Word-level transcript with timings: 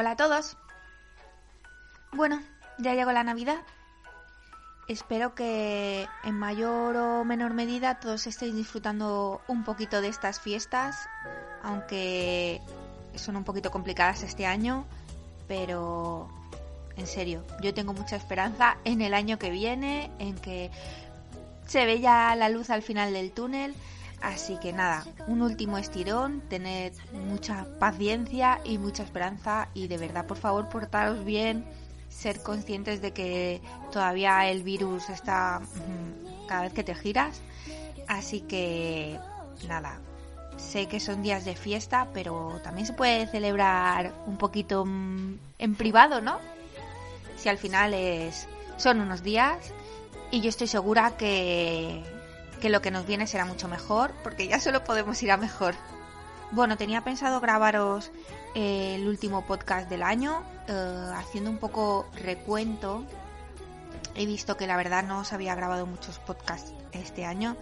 Hola 0.00 0.12
a 0.12 0.16
todos. 0.16 0.56
Bueno, 2.12 2.40
ya 2.78 2.94
llegó 2.94 3.12
la 3.12 3.22
Navidad. 3.22 3.58
Espero 4.88 5.34
que 5.34 6.08
en 6.24 6.38
mayor 6.38 6.96
o 6.96 7.22
menor 7.26 7.52
medida 7.52 8.00
todos 8.00 8.26
estéis 8.26 8.54
disfrutando 8.54 9.42
un 9.46 9.62
poquito 9.62 10.00
de 10.00 10.08
estas 10.08 10.40
fiestas, 10.40 11.06
aunque 11.62 12.62
son 13.14 13.36
un 13.36 13.44
poquito 13.44 13.70
complicadas 13.70 14.22
este 14.22 14.46
año, 14.46 14.86
pero 15.46 16.30
en 16.96 17.06
serio, 17.06 17.44
yo 17.60 17.74
tengo 17.74 17.92
mucha 17.92 18.16
esperanza 18.16 18.78
en 18.84 19.02
el 19.02 19.12
año 19.12 19.38
que 19.38 19.50
viene, 19.50 20.10
en 20.18 20.34
que 20.34 20.70
se 21.66 21.84
ve 21.84 22.00
ya 22.00 22.34
la 22.36 22.48
luz 22.48 22.70
al 22.70 22.80
final 22.80 23.12
del 23.12 23.32
túnel. 23.32 23.74
Así 24.20 24.58
que 24.58 24.72
nada, 24.72 25.04
un 25.28 25.40
último 25.40 25.78
estirón, 25.78 26.42
tened 26.42 26.92
mucha 27.12 27.66
paciencia 27.78 28.60
y 28.64 28.76
mucha 28.76 29.02
esperanza 29.02 29.68
y 29.72 29.88
de 29.88 29.96
verdad 29.96 30.26
por 30.26 30.36
favor 30.36 30.68
portaros 30.68 31.24
bien, 31.24 31.64
ser 32.10 32.42
conscientes 32.42 33.00
de 33.00 33.12
que 33.12 33.62
todavía 33.90 34.50
el 34.50 34.62
virus 34.62 35.08
está 35.08 35.60
mm, 35.60 36.46
cada 36.46 36.62
vez 36.62 36.72
que 36.74 36.84
te 36.84 36.94
giras. 36.94 37.40
Así 38.08 38.42
que 38.42 39.18
nada, 39.66 40.00
sé 40.58 40.86
que 40.86 41.00
son 41.00 41.22
días 41.22 41.46
de 41.46 41.56
fiesta, 41.56 42.08
pero 42.12 42.60
también 42.62 42.86
se 42.86 42.92
puede 42.92 43.26
celebrar 43.26 44.12
un 44.26 44.36
poquito 44.36 44.84
mm, 44.84 45.38
en 45.58 45.74
privado, 45.76 46.20
¿no? 46.20 46.38
Si 47.36 47.48
al 47.48 47.56
final 47.56 47.94
es 47.94 48.48
son 48.76 49.00
unos 49.00 49.22
días 49.22 49.72
y 50.30 50.40
yo 50.40 50.48
estoy 50.48 50.66
segura 50.66 51.16
que 51.16 52.02
que 52.60 52.70
lo 52.70 52.80
que 52.80 52.90
nos 52.90 53.06
viene 53.06 53.26
será 53.26 53.44
mucho 53.44 53.66
mejor, 53.66 54.12
porque 54.22 54.46
ya 54.46 54.60
solo 54.60 54.84
podemos 54.84 55.20
ir 55.22 55.32
a 55.32 55.36
mejor. 55.36 55.74
Bueno, 56.52 56.76
tenía 56.76 57.02
pensado 57.02 57.40
grabaros 57.40 58.10
eh, 58.54 58.96
el 58.96 59.08
último 59.08 59.44
podcast 59.46 59.88
del 59.88 60.02
año, 60.02 60.42
eh, 60.68 61.10
haciendo 61.14 61.50
un 61.50 61.58
poco 61.58 62.06
recuento. 62.14 63.04
He 64.14 64.26
visto 64.26 64.56
que 64.56 64.66
la 64.66 64.76
verdad 64.76 65.04
no 65.04 65.20
os 65.20 65.32
había 65.32 65.54
grabado 65.54 65.86
muchos 65.86 66.18
podcasts 66.18 66.72
este 66.92 67.24
año. 67.24 67.56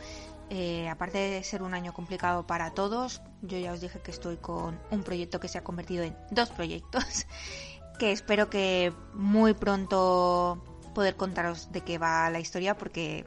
Eh, 0.51 0.89
aparte 0.89 1.19
de 1.19 1.45
ser 1.45 1.63
un 1.63 1.75
año 1.75 1.93
complicado 1.93 2.47
para 2.47 2.73
todos, 2.73 3.21
yo 3.43 3.59
ya 3.59 3.73
os 3.73 3.83
dije 3.83 4.01
que 4.01 4.11
estoy 4.11 4.39
con 4.39 4.81
un 4.91 5.03
proyecto 5.03 5.41
que 5.41 5.49
se 5.49 5.59
ha 5.59 5.65
convertido 5.65 6.05
en 6.05 6.17
dos 6.31 6.49
proyectos, 6.49 7.27
que 7.99 8.13
espero 8.13 8.49
que 8.49 8.95
muy 9.13 9.53
pronto 9.53 10.65
poder 10.95 11.17
contaros 11.17 11.71
de 11.71 11.83
qué 11.83 11.99
va 11.99 12.31
la 12.31 12.41
historia, 12.41 12.79
porque 12.79 13.27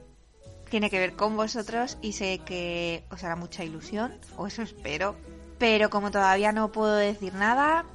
tiene 0.72 0.90
que 0.90 1.00
ver 1.00 1.18
con 1.18 1.36
vosotros 1.36 1.98
y 2.02 2.14
sé 2.14 2.40
que 2.40 3.04
os 3.12 3.24
hará 3.26 3.36
mucha 3.36 3.66
ilusión, 3.66 4.18
o 4.38 4.48
eso 4.48 4.62
espero. 4.62 5.18
Pero 5.60 5.90
como 5.90 6.10
todavía 6.12 6.54
no 6.54 6.72
puedo 6.72 6.96
decir 6.96 7.34
nada, 7.34 7.86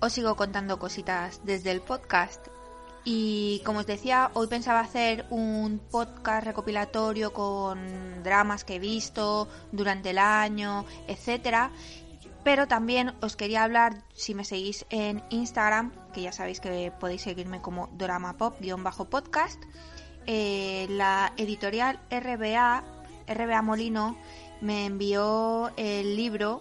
os 0.00 0.12
sigo 0.12 0.34
contando 0.34 0.80
cositas 0.80 1.40
desde 1.44 1.70
el 1.70 1.80
podcast. 1.80 2.48
Y 3.04 3.62
como 3.64 3.78
os 3.78 3.86
decía, 3.86 4.32
hoy 4.34 4.48
pensaba 4.48 4.80
hacer 4.80 5.26
un 5.30 5.78
podcast 5.78 6.44
recopilatorio 6.44 7.32
con 7.32 8.22
dramas 8.24 8.64
que 8.64 8.76
he 8.76 8.78
visto 8.80 9.48
durante 9.70 10.10
el 10.10 10.18
año, 10.18 10.84
etcétera. 11.06 11.70
Pero 12.42 12.66
también 12.66 13.14
os 13.22 13.36
quería 13.36 13.62
hablar, 13.62 14.02
si 14.12 14.34
me 14.34 14.44
seguís 14.44 14.86
en 14.90 15.22
Instagram, 15.30 15.92
que 16.12 16.22
ya 16.22 16.32
sabéis 16.32 16.58
que 16.58 16.92
podéis 16.98 17.22
seguirme 17.22 17.62
como 17.62 17.88
doramapop-podcast, 17.96 19.62
eh, 20.26 20.86
la 20.90 21.32
editorial 21.36 21.98
RBA, 22.10 22.84
RBA 23.26 23.62
Molino, 23.62 24.16
me 24.60 24.86
envió 24.86 25.72
el 25.76 26.16
libro 26.16 26.60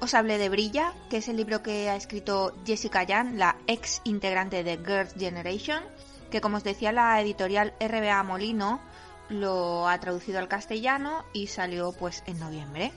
Os 0.00 0.14
hablé 0.14 0.38
de 0.38 0.48
Brilla, 0.48 0.92
que 1.10 1.18
es 1.18 1.28
el 1.28 1.36
libro 1.36 1.62
que 1.62 1.88
ha 1.88 1.96
escrito 1.96 2.54
Jessica 2.66 3.02
Yan, 3.04 3.38
la 3.38 3.56
ex 3.66 4.00
integrante 4.04 4.64
de 4.64 4.76
Girls' 4.78 5.14
Generation, 5.18 5.82
que 6.30 6.40
como 6.40 6.56
os 6.56 6.64
decía 6.64 6.92
la 6.92 7.20
editorial 7.20 7.74
RBA 7.80 8.22
Molino 8.22 8.80
lo 9.28 9.88
ha 9.88 9.98
traducido 9.98 10.38
al 10.38 10.48
castellano 10.48 11.24
y 11.32 11.48
salió 11.48 11.92
pues 11.92 12.22
en 12.26 12.38
noviembre. 12.38 12.92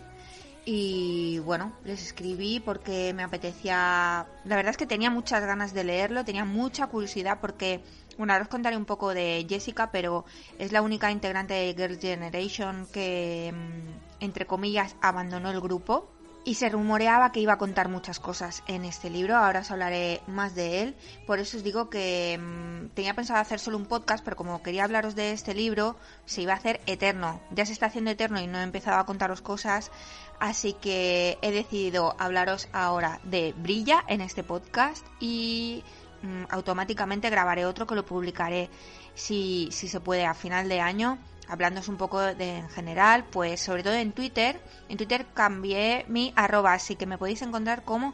Y 0.65 1.39
bueno, 1.39 1.73
les 1.83 2.03
escribí 2.03 2.59
porque 2.59 3.13
me 3.13 3.23
apetecía. 3.23 4.27
La 4.45 4.55
verdad 4.55 4.71
es 4.71 4.77
que 4.77 4.85
tenía 4.85 5.09
muchas 5.09 5.43
ganas 5.43 5.73
de 5.73 5.83
leerlo, 5.83 6.25
tenía 6.25 6.45
mucha 6.45 6.87
curiosidad 6.87 7.39
porque 7.41 7.81
bueno, 8.19 8.33
ahora 8.33 8.43
os 8.43 8.49
contaré 8.49 8.75
un 8.75 8.83
poco 8.83 9.13
de 9.13 9.45
Jessica, 9.47 9.91
pero 9.91 10.25
es 10.57 10.73
la 10.73 10.81
única 10.81 11.09
integrante 11.09 11.53
de 11.53 11.73
Girls' 11.73 12.01
Generation 12.01 12.85
que, 12.91 13.53
mm, 13.55 14.23
entre 14.23 14.45
comillas, 14.45 14.97
abandonó 15.01 15.49
el 15.51 15.61
grupo. 15.61 16.05
Y 16.43 16.55
se 16.55 16.67
rumoreaba 16.67 17.31
que 17.31 17.39
iba 17.39 17.53
a 17.53 17.57
contar 17.57 17.87
muchas 17.87 18.19
cosas 18.19 18.63
en 18.67 18.83
este 18.83 19.09
libro, 19.09 19.37
ahora 19.37 19.61
os 19.61 19.71
hablaré 19.71 20.21
más 20.27 20.53
de 20.53 20.81
él. 20.81 20.95
Por 21.27 21.39
eso 21.39 21.57
os 21.57 21.63
digo 21.63 21.89
que 21.89 22.37
mm, 22.37 22.89
tenía 22.93 23.13
pensado 23.13 23.39
hacer 23.39 23.59
solo 23.59 23.77
un 23.77 23.85
podcast, 23.85 24.23
pero 24.23 24.35
como 24.35 24.61
quería 24.63 24.83
hablaros 24.83 25.15
de 25.15 25.31
este 25.31 25.53
libro, 25.53 25.95
se 26.25 26.41
iba 26.41 26.51
a 26.53 26.57
hacer 26.57 26.81
eterno. 26.87 27.39
Ya 27.51 27.65
se 27.65 27.71
está 27.71 27.85
haciendo 27.85 28.11
eterno 28.11 28.41
y 28.41 28.47
no 28.47 28.59
he 28.59 28.63
empezado 28.63 28.97
a 28.97 29.05
contaros 29.05 29.41
cosas, 29.41 29.91
así 30.39 30.73
que 30.73 31.37
he 31.41 31.51
decidido 31.51 32.15
hablaros 32.19 32.67
ahora 32.73 33.21
de 33.23 33.53
Brilla 33.57 34.03
en 34.07 34.19
este 34.19 34.43
podcast 34.43 35.05
y 35.21 35.83
Mm, 36.21 36.43
automáticamente 36.49 37.29
grabaré 37.29 37.65
otro 37.65 37.87
que 37.87 37.95
lo 37.95 38.05
publicaré 38.05 38.69
si, 39.13 39.69
si 39.71 39.87
se 39.87 39.99
puede 39.99 40.25
a 40.25 40.33
final 40.33 40.67
de 40.67 40.81
año 40.81 41.17
hablándoos 41.49 41.87
un 41.89 41.97
poco 41.97 42.19
de 42.19 42.57
en 42.57 42.69
general, 42.69 43.25
pues 43.25 43.59
sobre 43.59 43.83
todo 43.83 43.93
en 43.93 44.13
Twitter. 44.13 44.61
En 44.87 44.97
Twitter 44.97 45.25
cambié 45.33 46.05
mi 46.07 46.31
arroba, 46.35 46.73
así 46.73 46.95
que 46.95 47.07
me 47.07 47.17
podéis 47.17 47.41
encontrar 47.41 47.83
como 47.83 48.13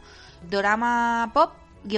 Dorama 0.50 1.30
Pop 1.32 1.52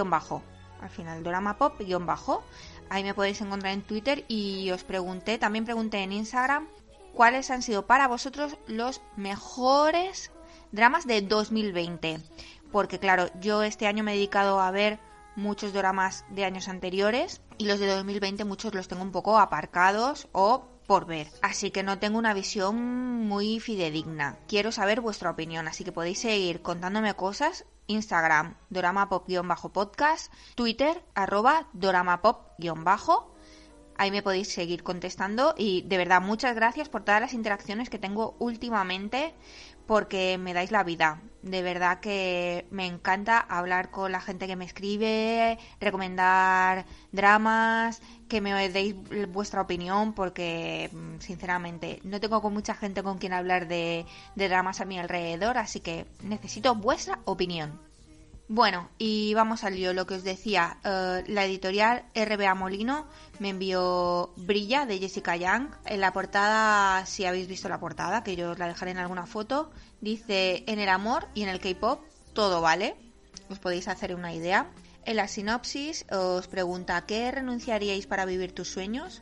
bajo. 0.07 0.43
Al 0.83 0.91
final, 0.91 1.23
Dorama 1.23 1.57
Pop 1.57 1.81
bajo. 2.01 2.43
Ahí 2.91 3.05
me 3.05 3.15
podéis 3.15 3.41
encontrar 3.41 3.73
en 3.73 3.83
Twitter 3.83 4.25
y 4.29 4.71
os 4.71 4.83
pregunté, 4.83 5.39
también 5.39 5.65
pregunté 5.65 5.99
en 5.99 6.13
Instagram 6.13 6.67
cuáles 7.15 7.51
han 7.51 7.63
sido 7.63 7.87
para 7.87 8.09
vosotros 8.09 8.57
los 8.67 9.01
mejores 9.17 10.33
dramas 10.73 11.07
de 11.07 11.23
2020. 11.23 12.21
Porque 12.73 12.99
claro, 12.99 13.31
yo 13.41 13.63
este 13.63 13.87
año 13.87 14.03
me 14.03 14.13
he 14.13 14.17
dedicado 14.17 14.61
a 14.61 14.71
ver 14.71 14.99
muchos 15.39 15.73
dramas 15.73 16.25
de 16.29 16.45
años 16.45 16.69
anteriores 16.69 17.41
y 17.57 17.67
los 17.67 17.81
de 17.81 17.87
2020 17.87 18.45
muchos 18.45 18.75
los 18.75 18.89
tengo 18.89 19.03
un 19.03 19.13
poco 19.13 19.39
aparcados 19.39 20.29
o 20.33 20.67
por 20.87 21.07
ver. 21.07 21.29
Así 21.43 21.71
que 21.71 21.83
no 21.83 21.99
tengo 21.99 22.19
una 22.19 22.35
visión 22.35 22.77
muy 23.27 23.61
fidedigna. 23.61 24.39
Quiero 24.49 24.73
saber 24.73 25.01
vuestra 25.01 25.31
opinión, 25.31 25.69
así 25.69 25.85
que 25.85 25.93
podéis 25.93 26.21
seguir 26.21 26.61
contándome 26.63 27.15
cosas. 27.15 27.65
Instagram, 27.87 28.57
doramapop-podcast, 28.69 30.33
Twitter, 30.55 31.03
arroba 31.15 31.69
doramapop-bajo. 31.73 33.35
Ahí 33.97 34.11
me 34.11 34.23
podéis 34.23 34.49
seguir 34.53 34.83
contestando 34.83 35.55
y 35.57 35.83
de 35.83 35.99
verdad 35.99 36.21
muchas 36.21 36.55
gracias 36.55 36.89
por 36.89 37.05
todas 37.05 37.21
las 37.21 37.33
interacciones 37.33 37.91
que 37.91 37.99
tengo 37.99 38.37
últimamente 38.39 39.35
porque 39.89 40.37
me 40.39 40.53
dais 40.53 40.71
la 40.71 40.85
vida. 40.85 41.23
De 41.43 41.63
verdad 41.63 42.01
que 42.01 42.67
me 42.71 42.85
encanta 42.87 43.41
hablar 43.41 43.91
con 43.91 44.13
la 44.13 44.21
gente 44.21 44.47
que 44.47 44.55
me 44.55 44.67
escribe, 44.67 45.59
recomendar 45.81 46.85
dramas, 47.11 48.03
que 48.29 48.43
me 48.43 48.69
deis 48.69 48.95
vuestra 49.33 49.63
opinión, 49.63 50.13
porque 50.13 50.91
mm, 50.93 51.21
sinceramente 51.21 52.01
no 52.05 52.21
tengo 52.21 52.43
con 52.43 52.53
mucha 52.53 52.75
gente 52.75 53.03
con 53.03 53.17
quien 53.19 53.33
hablar 53.33 53.67
de, 53.67 54.05
dramas 54.37 54.83
a 54.83 54.85
mi 54.85 54.99
alrededor, 54.99 55.57
así 55.57 55.81
que 55.81 56.07
necesito 56.23 56.75
vuestra 56.75 57.21
opinión. 57.25 57.88
Bueno, 58.51 58.89
y 58.97 59.35
vamos 59.35 59.63
al 59.63 59.75
lío, 59.75 59.93
lo 59.93 60.07
que 60.07 60.15
os 60.15 60.25
decía, 60.25 60.79
eh, 60.83 61.23
la 61.27 61.45
editorial 61.45 62.07
RBA 62.15 62.55
Molino 62.55 63.07
me 63.41 63.51
envió 63.51 64.33
Brilla 64.37 64.87
de 64.87 64.99
Jessica 64.99 65.37
Young. 65.37 65.69
En 65.85 66.01
la 66.01 66.15
portada, 66.15 67.05
si 67.05 67.27
habéis 67.27 67.47
visto 67.47 67.69
la 67.69 67.79
portada, 67.79 68.25
que 68.25 68.37
yo 68.37 68.53
os 68.53 68.59
la 68.59 68.67
dejaré 68.67 68.93
en 68.93 68.99
alguna 68.99 69.27
foto, 69.27 69.71
dice 70.01 70.65
en 70.67 70.79
el 70.79 70.89
amor 70.89 71.29
y 71.35 71.43
en 71.43 71.51
el 71.51 71.61
K-pop 71.61 72.03
todo 72.33 72.63
vale. 72.63 72.97
Os 73.51 73.59
podéis 73.59 73.87
hacer 73.87 74.15
una 74.15 74.33
idea. 74.33 74.71
En 75.05 75.17
la 75.17 75.29
sinopsis 75.29 76.07
os 76.11 76.49
pregunta 76.49 77.05
¿qué 77.05 77.31
renunciaríais 77.31 78.07
para 78.07 78.25
vivir 78.25 78.55
tus 78.55 78.71
sueños? 78.71 79.21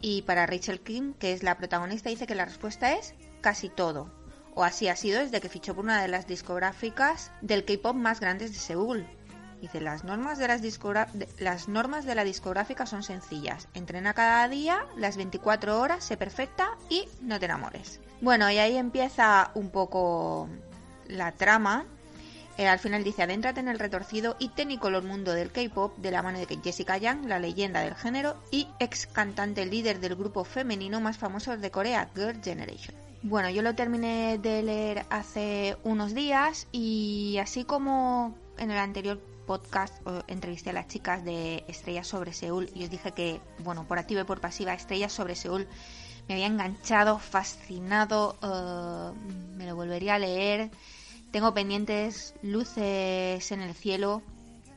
Y 0.00 0.22
para 0.22 0.46
Rachel 0.46 0.80
Kim, 0.80 1.12
que 1.12 1.34
es 1.34 1.42
la 1.42 1.58
protagonista, 1.58 2.08
dice 2.08 2.26
que 2.26 2.34
la 2.34 2.46
respuesta 2.46 2.94
es 2.94 3.14
casi 3.42 3.68
todo 3.68 4.21
o 4.54 4.64
así 4.64 4.88
ha 4.88 4.96
sido 4.96 5.20
desde 5.20 5.40
que 5.40 5.48
fichó 5.48 5.74
por 5.74 5.84
una 5.84 6.02
de 6.02 6.08
las 6.08 6.26
discográficas 6.26 7.30
del 7.40 7.64
K-pop 7.64 7.94
más 7.94 8.20
grandes 8.20 8.52
de 8.52 8.58
Seúl. 8.58 9.06
Dice, 9.60 9.80
las 9.80 10.02
normas 10.02 10.38
de, 10.38 10.48
las, 10.48 10.60
las 11.38 11.68
normas 11.68 12.04
de 12.04 12.16
la 12.16 12.24
discográfica 12.24 12.84
son 12.84 13.04
sencillas. 13.04 13.68
Entrena 13.74 14.12
cada 14.12 14.48
día, 14.48 14.84
las 14.96 15.16
24 15.16 15.80
horas, 15.80 16.04
se 16.04 16.16
perfecta 16.16 16.70
y 16.88 17.06
no 17.20 17.38
te 17.38 17.44
enamores. 17.44 18.00
Bueno, 18.20 18.50
y 18.50 18.58
ahí 18.58 18.76
empieza 18.76 19.52
un 19.54 19.70
poco 19.70 20.48
la 21.06 21.30
trama. 21.30 21.86
Eh, 22.58 22.66
al 22.66 22.80
final 22.80 23.04
dice, 23.04 23.22
adéntrate 23.22 23.60
en 23.60 23.68
el 23.68 23.78
retorcido 23.78 24.34
y 24.40 24.48
tenicolor 24.48 25.04
mundo 25.04 25.32
del 25.32 25.52
K-pop 25.52 25.96
de 25.96 26.10
la 26.10 26.22
mano 26.22 26.40
de 26.40 26.58
Jessica 26.62 26.98
Yang, 26.98 27.26
la 27.26 27.38
leyenda 27.38 27.80
del 27.82 27.94
género 27.94 28.36
y 28.50 28.66
ex 28.80 29.06
cantante 29.06 29.64
líder 29.64 30.00
del 30.00 30.16
grupo 30.16 30.44
femenino 30.44 31.00
más 31.00 31.18
famoso 31.18 31.56
de 31.56 31.70
Corea, 31.70 32.10
Girl 32.16 32.42
Generation. 32.42 33.11
Bueno, 33.24 33.50
yo 33.50 33.62
lo 33.62 33.76
terminé 33.76 34.36
de 34.38 34.64
leer 34.64 35.06
hace 35.08 35.76
unos 35.84 36.12
días 36.12 36.66
y 36.72 37.38
así 37.40 37.62
como 37.62 38.34
en 38.58 38.72
el 38.72 38.78
anterior 38.78 39.20
podcast 39.46 39.94
entrevisté 40.26 40.70
a 40.70 40.72
las 40.72 40.88
chicas 40.88 41.24
de 41.24 41.64
Estrellas 41.68 42.08
sobre 42.08 42.32
Seúl 42.32 42.68
y 42.74 42.82
os 42.82 42.90
dije 42.90 43.12
que, 43.12 43.40
bueno, 43.60 43.86
por 43.86 44.00
activa 44.00 44.22
y 44.22 44.24
por 44.24 44.40
pasiva, 44.40 44.74
Estrellas 44.74 45.12
sobre 45.12 45.36
Seúl 45.36 45.68
me 46.26 46.34
había 46.34 46.48
enganchado, 46.48 47.20
fascinado, 47.20 48.36
eh, 48.42 49.16
me 49.56 49.66
lo 49.66 49.76
volvería 49.76 50.16
a 50.16 50.18
leer. 50.18 50.72
Tengo 51.30 51.54
pendientes 51.54 52.34
Luces 52.42 53.52
en 53.52 53.60
el 53.60 53.74
cielo, 53.74 54.22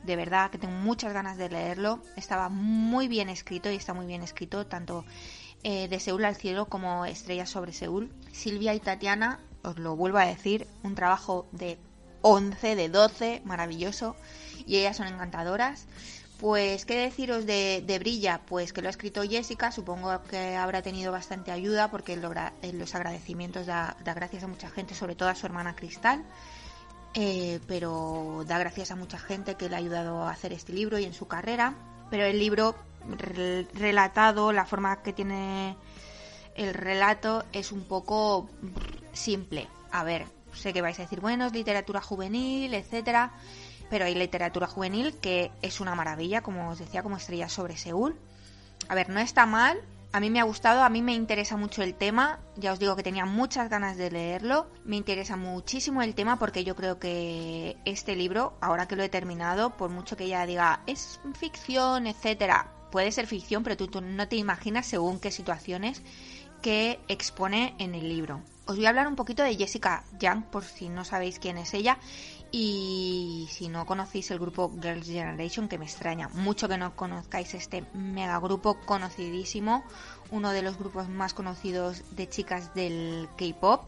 de 0.04 0.14
verdad 0.14 0.52
que 0.52 0.58
tengo 0.58 0.74
muchas 0.74 1.12
ganas 1.12 1.36
de 1.36 1.48
leerlo. 1.48 2.00
Estaba 2.14 2.48
muy 2.48 3.08
bien 3.08 3.28
escrito 3.28 3.72
y 3.72 3.74
está 3.74 3.92
muy 3.92 4.06
bien 4.06 4.22
escrito, 4.22 4.66
tanto 4.66 5.04
eh, 5.62 5.88
de 5.88 6.00
Seúl 6.00 6.24
al 6.24 6.36
cielo 6.36 6.66
como 6.66 7.04
Estrellas 7.04 7.50
sobre 7.50 7.72
Seúl. 7.72 8.12
Silvia 8.32 8.74
y 8.74 8.80
Tatiana, 8.80 9.40
os 9.62 9.78
lo 9.78 9.96
vuelvo 9.96 10.18
a 10.18 10.26
decir, 10.26 10.66
un 10.82 10.94
trabajo 10.94 11.46
de 11.52 11.78
11, 12.22 12.76
de 12.76 12.88
12, 12.88 13.42
maravilloso 13.44 14.16
y 14.66 14.76
ellas 14.76 14.96
son 14.96 15.06
encantadoras. 15.06 15.86
Pues, 16.38 16.84
¿qué 16.84 16.98
deciros 16.98 17.46
de, 17.46 17.96
Brilla? 17.98 18.42
Pues 18.46 18.72
que 18.74 18.82
lo 18.82 18.88
ha 18.88 18.90
escrito 18.90 19.22
Jessica, 19.22 19.72
supongo 19.72 20.22
que 20.24 20.54
habrá 20.54 20.82
tenido 20.82 21.10
bastante 21.10 21.50
ayuda 21.50 21.90
porque 21.90 22.12
en 22.12 22.78
los 22.78 22.94
agradecimientos 22.94 23.66
da, 23.66 23.96
gracias 24.04 24.42
a 24.42 24.46
mucha 24.46 24.68
gente, 24.68 24.94
sobre 24.94 25.14
todo 25.14 25.30
a 25.30 25.34
su 25.34 25.46
hermana 25.46 25.74
Cristal, 25.74 26.24
eh, 27.14 27.60
pero 27.66 28.44
da 28.46 28.58
gracias 28.58 28.90
a 28.90 28.96
mucha 28.96 29.18
gente 29.18 29.54
que 29.54 29.70
le 29.70 29.76
ha 29.76 29.78
ayudado 29.78 30.24
a 30.24 30.30
hacer 30.30 30.52
este 30.52 30.74
libro 30.74 30.98
y 30.98 31.04
en 31.04 31.14
su 31.14 31.26
carrera. 31.26 31.74
Pero 32.10 32.24
el 32.24 32.38
libro 32.38 32.74
relatado, 33.74 34.52
la 34.52 34.64
forma 34.64 35.02
que 35.02 35.12
tiene 35.12 35.76
el 36.54 36.74
relato 36.74 37.44
es 37.52 37.72
un 37.72 37.84
poco 37.84 38.48
simple. 39.12 39.68
A 39.92 40.04
ver, 40.04 40.26
sé 40.52 40.72
que 40.72 40.82
vais 40.82 40.98
a 40.98 41.02
decir, 41.02 41.20
bueno, 41.20 41.46
es 41.46 41.52
literatura 41.52 42.00
juvenil, 42.00 42.74
etcétera 42.74 43.32
pero 43.90 44.04
hay 44.04 44.14
literatura 44.14 44.66
juvenil 44.66 45.14
que 45.20 45.50
es 45.62 45.80
una 45.80 45.94
maravilla, 45.94 46.42
como 46.42 46.70
os 46.70 46.78
decía, 46.78 47.02
como 47.02 47.16
Estrella 47.16 47.48
sobre 47.48 47.76
Seúl. 47.76 48.16
A 48.88 48.94
ver, 48.94 49.08
no 49.08 49.20
está 49.20 49.46
mal, 49.46 49.80
a 50.12 50.20
mí 50.20 50.30
me 50.30 50.40
ha 50.40 50.44
gustado, 50.44 50.82
a 50.82 50.88
mí 50.88 51.02
me 51.02 51.14
interesa 51.14 51.56
mucho 51.56 51.82
el 51.82 51.94
tema, 51.94 52.38
ya 52.56 52.72
os 52.72 52.78
digo 52.78 52.96
que 52.96 53.02
tenía 53.02 53.26
muchas 53.26 53.68
ganas 53.68 53.96
de 53.96 54.10
leerlo, 54.10 54.66
me 54.84 54.96
interesa 54.96 55.36
muchísimo 55.36 56.02
el 56.02 56.14
tema 56.14 56.38
porque 56.38 56.64
yo 56.64 56.74
creo 56.74 56.98
que 56.98 57.76
este 57.84 58.16
libro, 58.16 58.54
ahora 58.60 58.86
que 58.86 58.96
lo 58.96 59.02
he 59.02 59.08
terminado, 59.08 59.70
por 59.70 59.90
mucho 59.90 60.16
que 60.16 60.24
ella 60.24 60.46
diga 60.46 60.80
es 60.86 61.20
ficción, 61.34 62.06
etcétera, 62.06 62.72
puede 62.96 63.12
ser 63.12 63.26
ficción, 63.26 63.62
pero 63.62 63.76
tú, 63.76 63.88
tú 63.88 64.00
no 64.00 64.26
te 64.26 64.36
imaginas 64.36 64.86
según 64.86 65.20
qué 65.20 65.30
situaciones 65.30 66.00
que 66.62 66.98
expone 67.08 67.74
en 67.78 67.94
el 67.94 68.08
libro. 68.08 68.40
Os 68.64 68.76
voy 68.76 68.86
a 68.86 68.88
hablar 68.88 69.06
un 69.06 69.16
poquito 69.16 69.42
de 69.42 69.54
Jessica 69.54 70.02
Young, 70.18 70.44
por 70.44 70.64
si 70.64 70.88
no 70.88 71.04
sabéis 71.04 71.38
quién 71.38 71.58
es 71.58 71.74
ella. 71.74 71.98
Y 72.50 73.48
si 73.50 73.68
no 73.68 73.84
conocéis 73.84 74.30
el 74.30 74.38
grupo 74.38 74.72
Girls' 74.80 75.08
Generation, 75.08 75.68
que 75.68 75.76
me 75.76 75.84
extraña 75.84 76.30
mucho 76.30 76.70
que 76.70 76.78
no 76.78 76.96
conozcáis 76.96 77.52
este 77.52 77.84
mega 77.92 78.38
grupo 78.38 78.80
conocidísimo, 78.86 79.84
uno 80.30 80.52
de 80.52 80.62
los 80.62 80.78
grupos 80.78 81.10
más 81.10 81.34
conocidos 81.34 82.02
de 82.16 82.30
chicas 82.30 82.74
del 82.74 83.28
K-pop. 83.36 83.84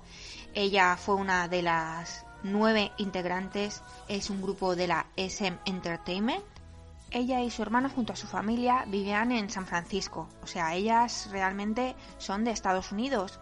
Ella 0.53 0.99
fue 0.99 1.15
una 1.15 1.49
de 1.49 1.63
las 1.63 2.27
nueve 2.43 2.93
integrantes, 2.99 3.83
es 4.07 4.29
un 4.29 4.43
grupo 4.43 4.77
de 4.77 4.87
la 4.87 5.07
SM 5.17 5.57
Entertainment. 5.65 6.58
Ella 7.11 7.41
y 7.41 7.51
su 7.51 7.63
hermano 7.63 7.89
junto 7.89 8.13
a 8.13 8.17
su 8.17 8.27
familia 8.27 8.85
vivían 8.87 9.33
en 9.33 9.49
San 9.49 9.67
Francisco, 9.67 10.29
o 10.43 10.47
sea, 10.47 10.75
ellas 10.75 11.29
realmente 11.31 11.97
son 12.19 12.45
de 12.45 12.51
Estados 12.51 12.93
Unidos. 12.93 13.41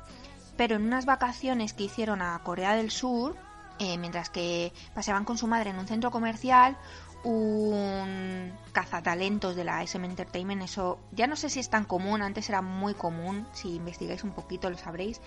Pero 0.57 0.77
en 0.77 0.85
unas 0.85 1.05
vacaciones 1.05 1.73
que 1.73 1.85
hicieron 1.85 2.23
a 2.23 2.39
Corea 2.45 2.77
del 2.77 2.91
Sur, 2.91 3.37
eh, 3.79 3.99
mientras 3.99 4.31
que 4.31 4.73
paseaban 4.95 5.25
con 5.25 5.37
su 5.37 5.47
madre 5.47 5.71
en 5.71 5.79
un 5.79 5.87
centro 5.87 6.11
comercial, 6.11 6.79
un 7.27 8.53
cazatalentos 8.73 9.57
de 9.57 9.65
la 9.65 9.83
SM 9.83 10.07
Entertainment, 10.07 10.63
eso 10.63 10.99
ya 11.11 11.27
no 11.27 11.35
sé 11.35 11.49
si 11.49 11.59
es 11.61 11.71
tan 11.71 11.85
común, 11.85 12.23
antes 12.23 12.49
era 12.49 12.63
muy 12.63 12.95
común, 12.95 13.47
si 13.53 13.77
investigáis 13.77 14.23
un 14.23 14.33
poquito 14.33 14.71
lo 14.71 14.79
sabréis, 14.79 15.21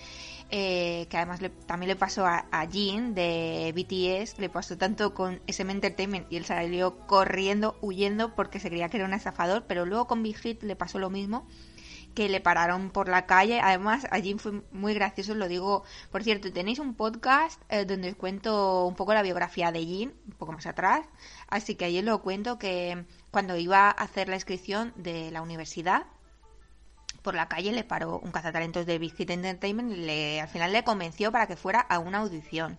eh, 0.49 1.07
que 1.09 1.17
además 1.17 1.41
también 1.65 1.89
le 1.89 1.95
pasó 1.95 2.25
a, 2.25 2.45
a 2.51 2.67
Jin 2.67 3.15
de 3.15 3.73
BTS, 3.75 4.39
le 4.39 4.49
pasó 4.49 4.77
tanto 4.77 5.13
con 5.13 5.41
SM 5.47 5.71
Entertainment 5.71 6.31
y 6.31 6.37
él 6.37 6.45
salió 6.45 7.05
corriendo, 7.05 7.75
huyendo 7.81 8.33
porque 8.33 8.59
se 8.59 8.69
creía 8.69 8.89
que 8.89 8.97
era 8.97 9.05
un 9.05 9.13
estafador, 9.13 9.65
pero 9.67 9.85
luego 9.85 10.07
con 10.07 10.23
Big 10.23 10.37
Hit 10.37 10.63
le 10.63 10.75
pasó 10.75 10.99
lo 10.99 11.09
mismo 11.09 11.45
que 12.13 12.29
le 12.29 12.41
pararon 12.41 12.89
por 12.89 13.07
la 13.07 13.25
calle. 13.25 13.59
Además, 13.61 14.07
allí 14.11 14.33
fue 14.37 14.61
muy 14.71 14.93
gracioso, 14.93 15.35
lo 15.35 15.47
digo. 15.47 15.83
Por 16.11 16.23
cierto, 16.23 16.51
tenéis 16.51 16.79
un 16.79 16.93
podcast 16.95 17.61
eh, 17.69 17.85
donde 17.85 18.09
os 18.09 18.15
cuento 18.15 18.85
un 18.85 18.95
poco 18.95 19.13
la 19.13 19.21
biografía 19.21 19.71
de 19.71 19.79
Jin, 19.79 20.13
un 20.27 20.33
poco 20.33 20.51
más 20.51 20.65
atrás. 20.65 21.05
Así 21.49 21.75
que 21.75 21.85
allí 21.85 22.01
lo 22.01 22.21
cuento 22.21 22.59
que 22.59 23.05
cuando 23.31 23.57
iba 23.57 23.87
a 23.87 23.91
hacer 23.91 24.29
la 24.29 24.35
inscripción 24.35 24.93
de 24.95 25.31
la 25.31 25.41
universidad, 25.41 26.05
por 27.21 27.35
la 27.35 27.47
calle 27.47 27.71
le 27.71 27.83
paró 27.83 28.19
un 28.19 28.31
cazatalentos 28.31 28.85
de 28.85 28.97
Big 28.97 29.15
Hit 29.15 29.29
Entertainment 29.29 29.91
al 30.41 30.47
final 30.47 30.71
le 30.71 30.83
convenció 30.83 31.31
para 31.31 31.47
que 31.47 31.55
fuera 31.55 31.79
a 31.79 31.99
una 31.99 32.19
audición. 32.19 32.77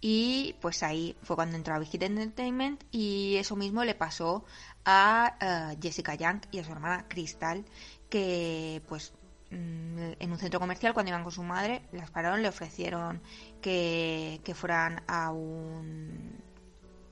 Y 0.00 0.54
pues 0.60 0.82
ahí 0.82 1.14
fue 1.22 1.36
cuando 1.36 1.56
entró 1.56 1.74
a 1.74 1.78
Big 1.78 1.90
Hit 1.90 2.02
Entertainment 2.02 2.82
y 2.90 3.36
eso 3.36 3.54
mismo 3.56 3.84
le 3.84 3.94
pasó 3.94 4.44
a 4.84 5.36
eh, 5.40 5.78
Jessica 5.80 6.14
Young 6.14 6.40
y 6.50 6.58
a 6.58 6.64
su 6.64 6.72
hermana 6.72 7.06
Crystal, 7.08 7.64
que 8.08 8.82
pues 8.88 9.12
mm, 9.50 10.12
en 10.18 10.32
un 10.32 10.38
centro 10.38 10.58
comercial 10.58 10.94
cuando 10.94 11.10
iban 11.10 11.22
con 11.22 11.32
su 11.32 11.42
madre 11.42 11.82
las 11.92 12.10
pararon 12.10 12.42
le 12.42 12.48
ofrecieron 12.48 13.20
que, 13.60 14.40
fueran 14.54 15.02
a 15.06 15.30
un 15.30 16.49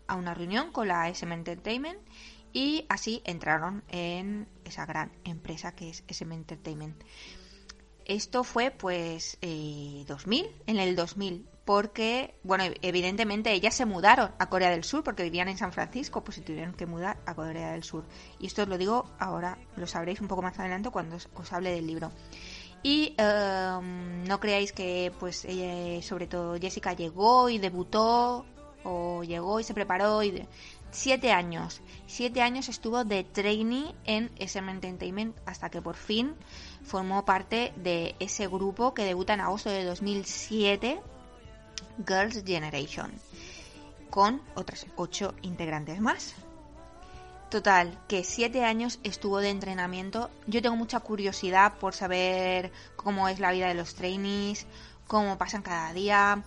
a 0.08 0.16
una 0.16 0.34
reunión 0.34 0.72
con 0.72 0.88
la 0.88 1.08
SM 1.08 1.32
Entertainment 1.32 2.00
y 2.52 2.86
así 2.88 3.22
entraron 3.24 3.84
en 3.88 4.48
esa 4.64 4.86
gran 4.86 5.12
empresa 5.24 5.72
que 5.72 5.90
es 5.90 6.02
SM 6.08 6.34
Entertainment. 6.34 7.00
Esto 8.04 8.42
fue 8.42 8.70
pues 8.70 9.38
2000, 9.42 10.44
eh, 10.46 10.54
en 10.66 10.78
el 10.78 10.96
2000 10.96 11.46
porque, 11.66 12.34
bueno, 12.42 12.64
evidentemente 12.80 13.52
ellas 13.52 13.74
se 13.74 13.84
mudaron 13.84 14.30
a 14.38 14.48
Corea 14.48 14.70
del 14.70 14.84
Sur 14.84 15.04
porque 15.04 15.22
vivían 15.22 15.48
en 15.48 15.58
San 15.58 15.70
Francisco, 15.70 16.24
pues 16.24 16.36
se 16.36 16.40
tuvieron 16.40 16.72
que 16.72 16.86
mudar 16.86 17.18
a 17.26 17.34
Corea 17.34 17.72
del 17.72 17.84
Sur. 17.84 18.06
Y 18.40 18.46
esto 18.46 18.62
os 18.62 18.68
lo 18.68 18.78
digo 18.78 19.10
ahora, 19.18 19.58
lo 19.76 19.86
sabréis 19.86 20.22
un 20.22 20.28
poco 20.28 20.40
más 20.40 20.58
adelante 20.58 20.88
cuando 20.88 21.16
os, 21.16 21.52
hable 21.52 21.72
del 21.72 21.86
libro. 21.86 22.10
Y 22.82 23.14
em, 23.18 24.24
no 24.24 24.40
creáis 24.40 24.72
que, 24.72 25.12
pues, 25.20 25.46
sobre 26.06 26.26
todo 26.26 26.58
Jessica 26.58 26.94
llegó 26.94 27.50
y 27.50 27.58
debutó, 27.58 28.46
o 28.84 29.22
llegó 29.22 29.60
y 29.60 29.64
se 29.64 29.74
preparó 29.74 30.22
y... 30.22 30.46
siete 30.90 31.32
años. 31.32 31.80
Siete 32.06 32.42
años 32.42 32.68
estuvo 32.68 33.04
de 33.04 33.24
trainee 33.24 33.94
en 34.04 34.30
SM 34.38 34.70
Entertainment 34.70 35.36
hasta 35.46 35.70
que 35.70 35.82
por 35.82 35.96
fin 35.96 36.34
formó 36.84 37.24
parte 37.24 37.72
de 37.76 38.14
ese 38.18 38.46
grupo 38.46 38.94
que 38.94 39.04
debuta 39.04 39.34
en 39.34 39.40
agosto 39.40 39.70
de 39.70 39.84
2007 39.84 41.00
Girls' 42.06 42.44
Generation, 42.44 43.12
con 44.10 44.42
otras 44.54 44.86
ocho 44.96 45.34
integrantes 45.42 46.00
más. 46.00 46.34
Total, 47.50 47.98
que 48.08 48.24
siete 48.24 48.64
años 48.64 49.00
estuvo 49.04 49.38
de 49.38 49.48
entrenamiento. 49.48 50.30
Yo 50.46 50.60
tengo 50.60 50.76
mucha 50.76 51.00
curiosidad 51.00 51.78
por 51.78 51.94
saber 51.94 52.70
cómo 52.94 53.26
es 53.28 53.40
la 53.40 53.52
vida 53.52 53.68
de 53.68 53.74
los 53.74 53.94
trainees, 53.94 54.66
cómo 55.06 55.38
pasan 55.38 55.62
cada 55.62 55.94
día. 55.94 56.42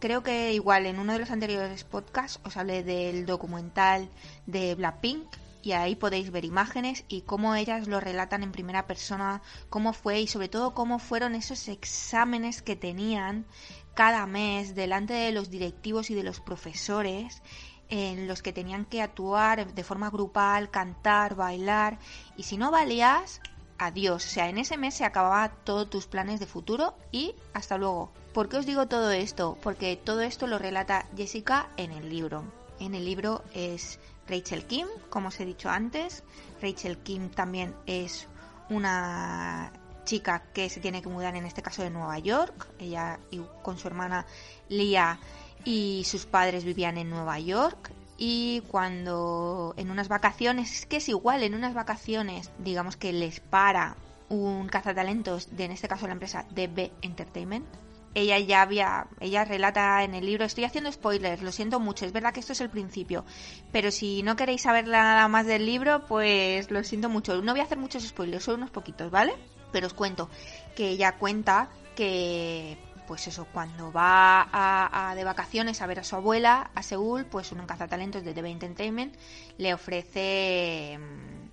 Creo 0.00 0.22
que 0.22 0.54
igual 0.54 0.86
en 0.86 0.98
uno 0.98 1.12
de 1.12 1.18
los 1.18 1.30
anteriores 1.30 1.84
podcasts 1.84 2.40
os 2.42 2.56
hablé 2.56 2.82
del 2.82 3.26
documental 3.26 4.08
de 4.46 4.74
Blackpink 4.74 5.26
y 5.60 5.72
ahí 5.72 5.94
podéis 5.94 6.30
ver 6.30 6.46
imágenes 6.46 7.04
y 7.06 7.20
cómo 7.20 7.54
ellas 7.54 7.86
lo 7.86 8.00
relatan 8.00 8.42
en 8.42 8.50
primera 8.50 8.86
persona, 8.86 9.42
cómo 9.68 9.92
fue 9.92 10.22
y 10.22 10.26
sobre 10.26 10.48
todo 10.48 10.72
cómo 10.72 11.00
fueron 11.00 11.34
esos 11.34 11.68
exámenes 11.68 12.62
que 12.62 12.76
tenían 12.76 13.44
cada 13.92 14.24
mes 14.24 14.74
delante 14.74 15.12
de 15.12 15.32
los 15.32 15.50
directivos 15.50 16.08
y 16.08 16.14
de 16.14 16.22
los 16.22 16.40
profesores 16.40 17.42
en 17.90 18.26
los 18.26 18.40
que 18.40 18.54
tenían 18.54 18.86
que 18.86 19.02
actuar 19.02 19.74
de 19.74 19.84
forma 19.84 20.08
grupal, 20.08 20.70
cantar, 20.70 21.34
bailar 21.34 21.98
y 22.38 22.44
si 22.44 22.56
no 22.56 22.70
valías, 22.70 23.42
adiós. 23.80 24.24
O 24.24 24.28
sea, 24.28 24.48
en 24.48 24.58
ese 24.58 24.76
mes 24.76 24.94
se 24.94 25.04
acababa 25.04 25.48
todos 25.48 25.88
tus 25.88 26.06
planes 26.06 26.40
de 26.40 26.46
futuro 26.46 26.94
y 27.10 27.34
hasta 27.54 27.78
luego. 27.78 28.12
¿Por 28.32 28.48
qué 28.48 28.58
os 28.58 28.66
digo 28.66 28.86
todo 28.86 29.10
esto? 29.10 29.58
Porque 29.62 29.96
todo 29.96 30.20
esto 30.20 30.46
lo 30.46 30.58
relata 30.58 31.06
Jessica 31.16 31.68
en 31.76 31.92
el 31.92 32.08
libro. 32.08 32.44
en 32.78 32.94
el 32.94 33.04
libro 33.04 33.44
es 33.52 33.98
Rachel 34.26 34.64
Kim, 34.64 34.86
como 35.10 35.28
os 35.28 35.38
he 35.40 35.44
dicho 35.44 35.68
antes. 35.68 36.22
Rachel 36.62 36.98
Kim 36.98 37.28
también 37.28 37.74
es 37.86 38.26
una 38.70 39.72
chica 40.04 40.44
que 40.54 40.70
se 40.70 40.80
tiene 40.80 41.02
que 41.02 41.08
mudar 41.08 41.36
en 41.36 41.44
este 41.44 41.62
caso 41.62 41.82
de 41.82 41.90
Nueva 41.90 42.18
York. 42.18 42.68
Ella 42.78 43.18
con 43.62 43.76
su 43.76 43.86
hermana 43.86 44.24
Lia 44.68 45.18
y 45.64 46.04
sus 46.04 46.24
padres 46.24 46.64
vivían 46.64 46.96
en 46.96 47.10
Nueva 47.10 47.38
York 47.38 47.92
y 48.22 48.60
cuando 48.68 49.72
en 49.78 49.90
unas 49.90 50.08
vacaciones, 50.08 50.80
es 50.80 50.86
que 50.86 50.98
es 50.98 51.08
igual, 51.08 51.42
en 51.42 51.54
unas 51.54 51.72
vacaciones, 51.72 52.50
digamos 52.58 52.98
que 52.98 53.14
les 53.14 53.40
para 53.40 53.96
un 54.28 54.68
cazatalentos 54.68 55.56
de 55.56 55.64
en 55.64 55.72
este 55.72 55.88
caso 55.88 56.06
la 56.06 56.12
empresa 56.12 56.44
DB 56.50 56.92
Entertainment. 57.00 57.66
Ella 58.12 58.38
ya 58.38 58.60
había, 58.60 59.06
ella 59.20 59.46
relata 59.46 60.04
en 60.04 60.14
el 60.14 60.26
libro, 60.26 60.44
estoy 60.44 60.64
haciendo 60.64 60.92
spoilers, 60.92 61.40
lo 61.40 61.50
siento 61.50 61.80
mucho, 61.80 62.04
es 62.04 62.12
verdad 62.12 62.34
que 62.34 62.40
esto 62.40 62.52
es 62.52 62.60
el 62.60 62.68
principio, 62.68 63.24
pero 63.72 63.90
si 63.90 64.22
no 64.22 64.36
queréis 64.36 64.62
saber 64.62 64.86
nada 64.86 65.26
más 65.28 65.46
del 65.46 65.64
libro, 65.64 66.04
pues 66.06 66.70
lo 66.70 66.84
siento 66.84 67.08
mucho. 67.08 67.40
No 67.40 67.52
voy 67.52 67.60
a 67.60 67.64
hacer 67.64 67.78
muchos 67.78 68.02
spoilers, 68.06 68.44
solo 68.44 68.58
unos 68.58 68.70
poquitos, 68.70 69.10
¿vale? 69.10 69.32
Pero 69.72 69.86
os 69.86 69.94
cuento 69.94 70.28
que 70.76 70.90
ella 70.90 71.16
cuenta 71.16 71.70
que 71.96 72.76
pues 73.10 73.26
eso, 73.26 73.44
cuando 73.52 73.90
va 73.90 75.12
de 75.16 75.24
vacaciones 75.24 75.82
a 75.82 75.86
ver 75.88 75.98
a 75.98 76.04
su 76.04 76.14
abuela 76.14 76.70
a 76.76 76.82
Seúl, 76.84 77.24
pues 77.24 77.50
un 77.50 77.66
cazatalentos 77.66 78.22
de 78.22 78.32
TV 78.32 78.50
Entertainment 78.50 79.16
le 79.58 79.74
ofrece 79.74 80.96
mm, 80.96 81.48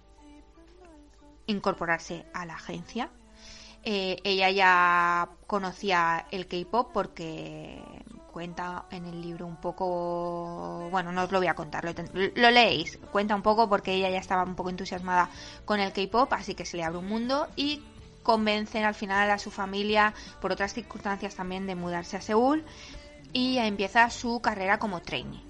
incorporarse 1.48 2.28
a 2.32 2.46
la 2.46 2.54
agencia. 2.54 3.10
Eh, 3.84 4.18
ella 4.24 4.52
ya 4.52 5.30
conocía 5.48 6.28
el 6.30 6.46
K-pop 6.46 6.92
porque 6.94 7.82
cuenta 8.32 8.86
en 8.92 9.08
el 9.08 9.20
libro 9.20 9.48
un 9.48 9.56
poco, 9.56 10.90
bueno, 10.92 11.12
no 11.12 11.24
os 11.24 11.32
lo 11.32 11.40
voy 11.40 11.48
a 11.48 11.56
contar, 11.56 11.92
lo 12.14 12.52
leéis, 12.52 13.00
cuenta 13.12 13.34
un 13.34 13.42
poco 13.42 13.68
porque 13.68 13.96
ella 13.96 14.12
ya 14.12 14.20
estaba 14.20 14.44
un 14.44 14.54
poco 14.54 14.70
entusiasmada 14.70 15.32
con 15.66 15.80
el 15.80 15.92
K-pop, 15.92 16.32
así 16.34 16.54
que 16.54 16.66
se 16.66 16.78
le 16.78 16.84
abre 16.84 17.00
un 17.00 17.08
mundo 17.08 17.48
y 17.56 17.82
convencen 18.28 18.84
al 18.84 18.94
final 18.94 19.32
a 19.32 19.40
su 19.40 19.52
familia, 19.52 20.14
por 20.42 20.52
otras 20.52 20.74
circunstancias 20.74 21.36
también, 21.36 21.66
de 21.66 21.76
mudarse 21.76 22.18
a 22.18 22.22
Seúl 22.22 22.66
y 23.32 23.58
empieza 23.58 24.10
su 24.10 24.42
carrera 24.42 24.80
como 24.80 25.02
trainee. 25.02 25.42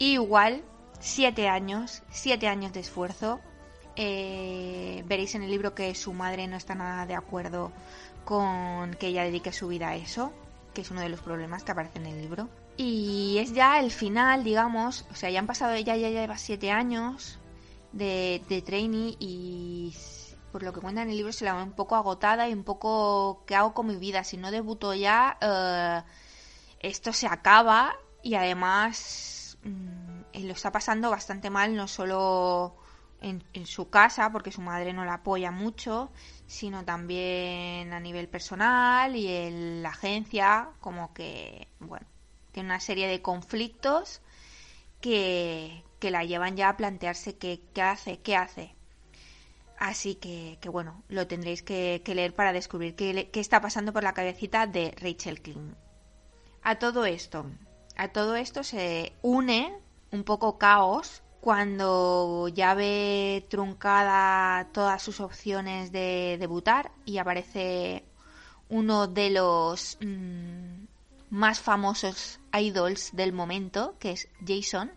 igual, 0.00 0.64
siete 0.98 1.48
años, 1.48 2.02
siete 2.10 2.48
años 2.48 2.72
de 2.72 2.80
esfuerzo. 2.80 3.38
Eh, 3.94 5.04
veréis 5.06 5.36
en 5.36 5.44
el 5.44 5.50
libro 5.50 5.76
que 5.76 5.94
su 5.94 6.12
madre 6.12 6.48
no 6.48 6.56
está 6.56 6.74
nada 6.74 7.06
de 7.06 7.14
acuerdo 7.14 7.70
con 8.24 8.94
que 8.94 9.06
ella 9.06 9.22
dedique 9.22 9.52
su 9.52 9.68
vida 9.68 9.90
a 9.90 9.94
eso, 9.94 10.32
que 10.74 10.80
es 10.80 10.90
uno 10.90 11.02
de 11.02 11.10
los 11.10 11.20
problemas 11.20 11.62
que 11.62 11.70
aparece 11.70 12.00
en 12.00 12.06
el 12.06 12.20
libro. 12.20 12.48
Y 12.76 13.38
es 13.38 13.52
ya 13.52 13.78
el 13.78 13.92
final, 13.92 14.42
digamos, 14.42 15.06
o 15.12 15.14
sea, 15.14 15.30
ya 15.30 15.38
han 15.38 15.46
pasado, 15.46 15.74
ella 15.74 15.94
ya 15.94 16.10
lleva 16.10 16.38
siete 16.38 16.72
años 16.72 17.38
de, 17.92 18.42
de 18.48 18.62
trainee 18.62 19.14
y 19.20 19.94
por 20.50 20.62
lo 20.62 20.72
que 20.72 20.80
cuenta 20.80 21.02
en 21.02 21.10
el 21.10 21.16
libro, 21.16 21.32
se 21.32 21.44
la 21.44 21.54
ve 21.54 21.62
un 21.62 21.72
poco 21.72 21.96
agotada 21.96 22.48
y 22.48 22.52
un 22.52 22.64
poco, 22.64 23.44
¿qué 23.46 23.54
hago 23.54 23.74
con 23.74 23.86
mi 23.86 23.96
vida? 23.96 24.24
Si 24.24 24.36
no 24.36 24.50
debuto 24.50 24.94
ya, 24.94 25.38
eh, 25.40 26.02
esto 26.80 27.12
se 27.12 27.26
acaba 27.26 27.96
y 28.22 28.34
además 28.34 29.58
mm, 29.62 30.44
lo 30.44 30.52
está 30.52 30.72
pasando 30.72 31.10
bastante 31.10 31.50
mal, 31.50 31.76
no 31.76 31.88
solo 31.88 32.76
en, 33.20 33.42
su 33.66 33.90
casa, 33.90 34.32
porque 34.32 34.50
su 34.50 34.60
madre 34.60 34.92
no 34.92 35.04
la 35.04 35.14
apoya 35.14 35.50
mucho, 35.50 36.10
sino 36.46 36.84
también 36.84 37.92
a 37.92 38.00
nivel 38.00 38.28
personal 38.28 39.14
y 39.14 39.28
en 39.28 39.82
la 39.82 39.90
agencia, 39.90 40.70
como 40.80 41.12
que, 41.12 41.68
bueno, 41.78 42.06
tiene 42.52 42.68
una 42.70 42.80
serie 42.80 43.06
de 43.08 43.22
conflictos 43.22 44.22
que, 45.00 45.84
que 45.98 46.10
la 46.10 46.24
llevan 46.24 46.56
ya 46.56 46.70
a 46.70 46.76
plantearse 46.76 47.36
qué, 47.36 47.62
qué 47.74 47.82
hace, 47.82 48.20
qué 48.20 48.36
hace 48.36 48.79
Así 49.80 50.16
que, 50.16 50.58
bueno, 50.70 51.02
lo 51.08 51.26
tendréis 51.26 51.62
que, 51.62 52.02
leer 52.06 52.34
para 52.34 52.52
descubrir 52.52 52.94
qué, 52.94 53.30
está 53.32 53.62
pasando 53.62 53.94
por 53.94 54.02
la 54.02 54.12
cabecita 54.12 54.66
de 54.66 54.94
Rachel 55.00 55.40
King. 55.40 55.72
A 56.62 56.78
todo 56.78 57.06
esto, 57.06 57.46
a 57.96 58.08
todo 58.08 58.36
esto 58.36 58.62
se 58.62 59.14
une 59.22 59.74
un 60.12 60.22
poco 60.24 60.58
caos 60.58 61.22
cuando 61.40 62.48
ya 62.48 62.74
ve 62.74 63.46
truncada 63.48 64.68
todas 64.72 65.02
sus 65.02 65.18
opciones 65.20 65.92
de 65.92 66.36
debutar 66.38 66.92
y 67.06 67.16
aparece 67.16 68.04
uno 68.68 69.06
de 69.06 69.30
los 69.30 69.96
mm, 70.02 70.84
más 71.30 71.58
famosos 71.58 72.38
idols 72.52 73.16
del 73.16 73.32
momento, 73.32 73.96
que 73.98 74.10
es 74.10 74.28
Jason, 74.46 74.92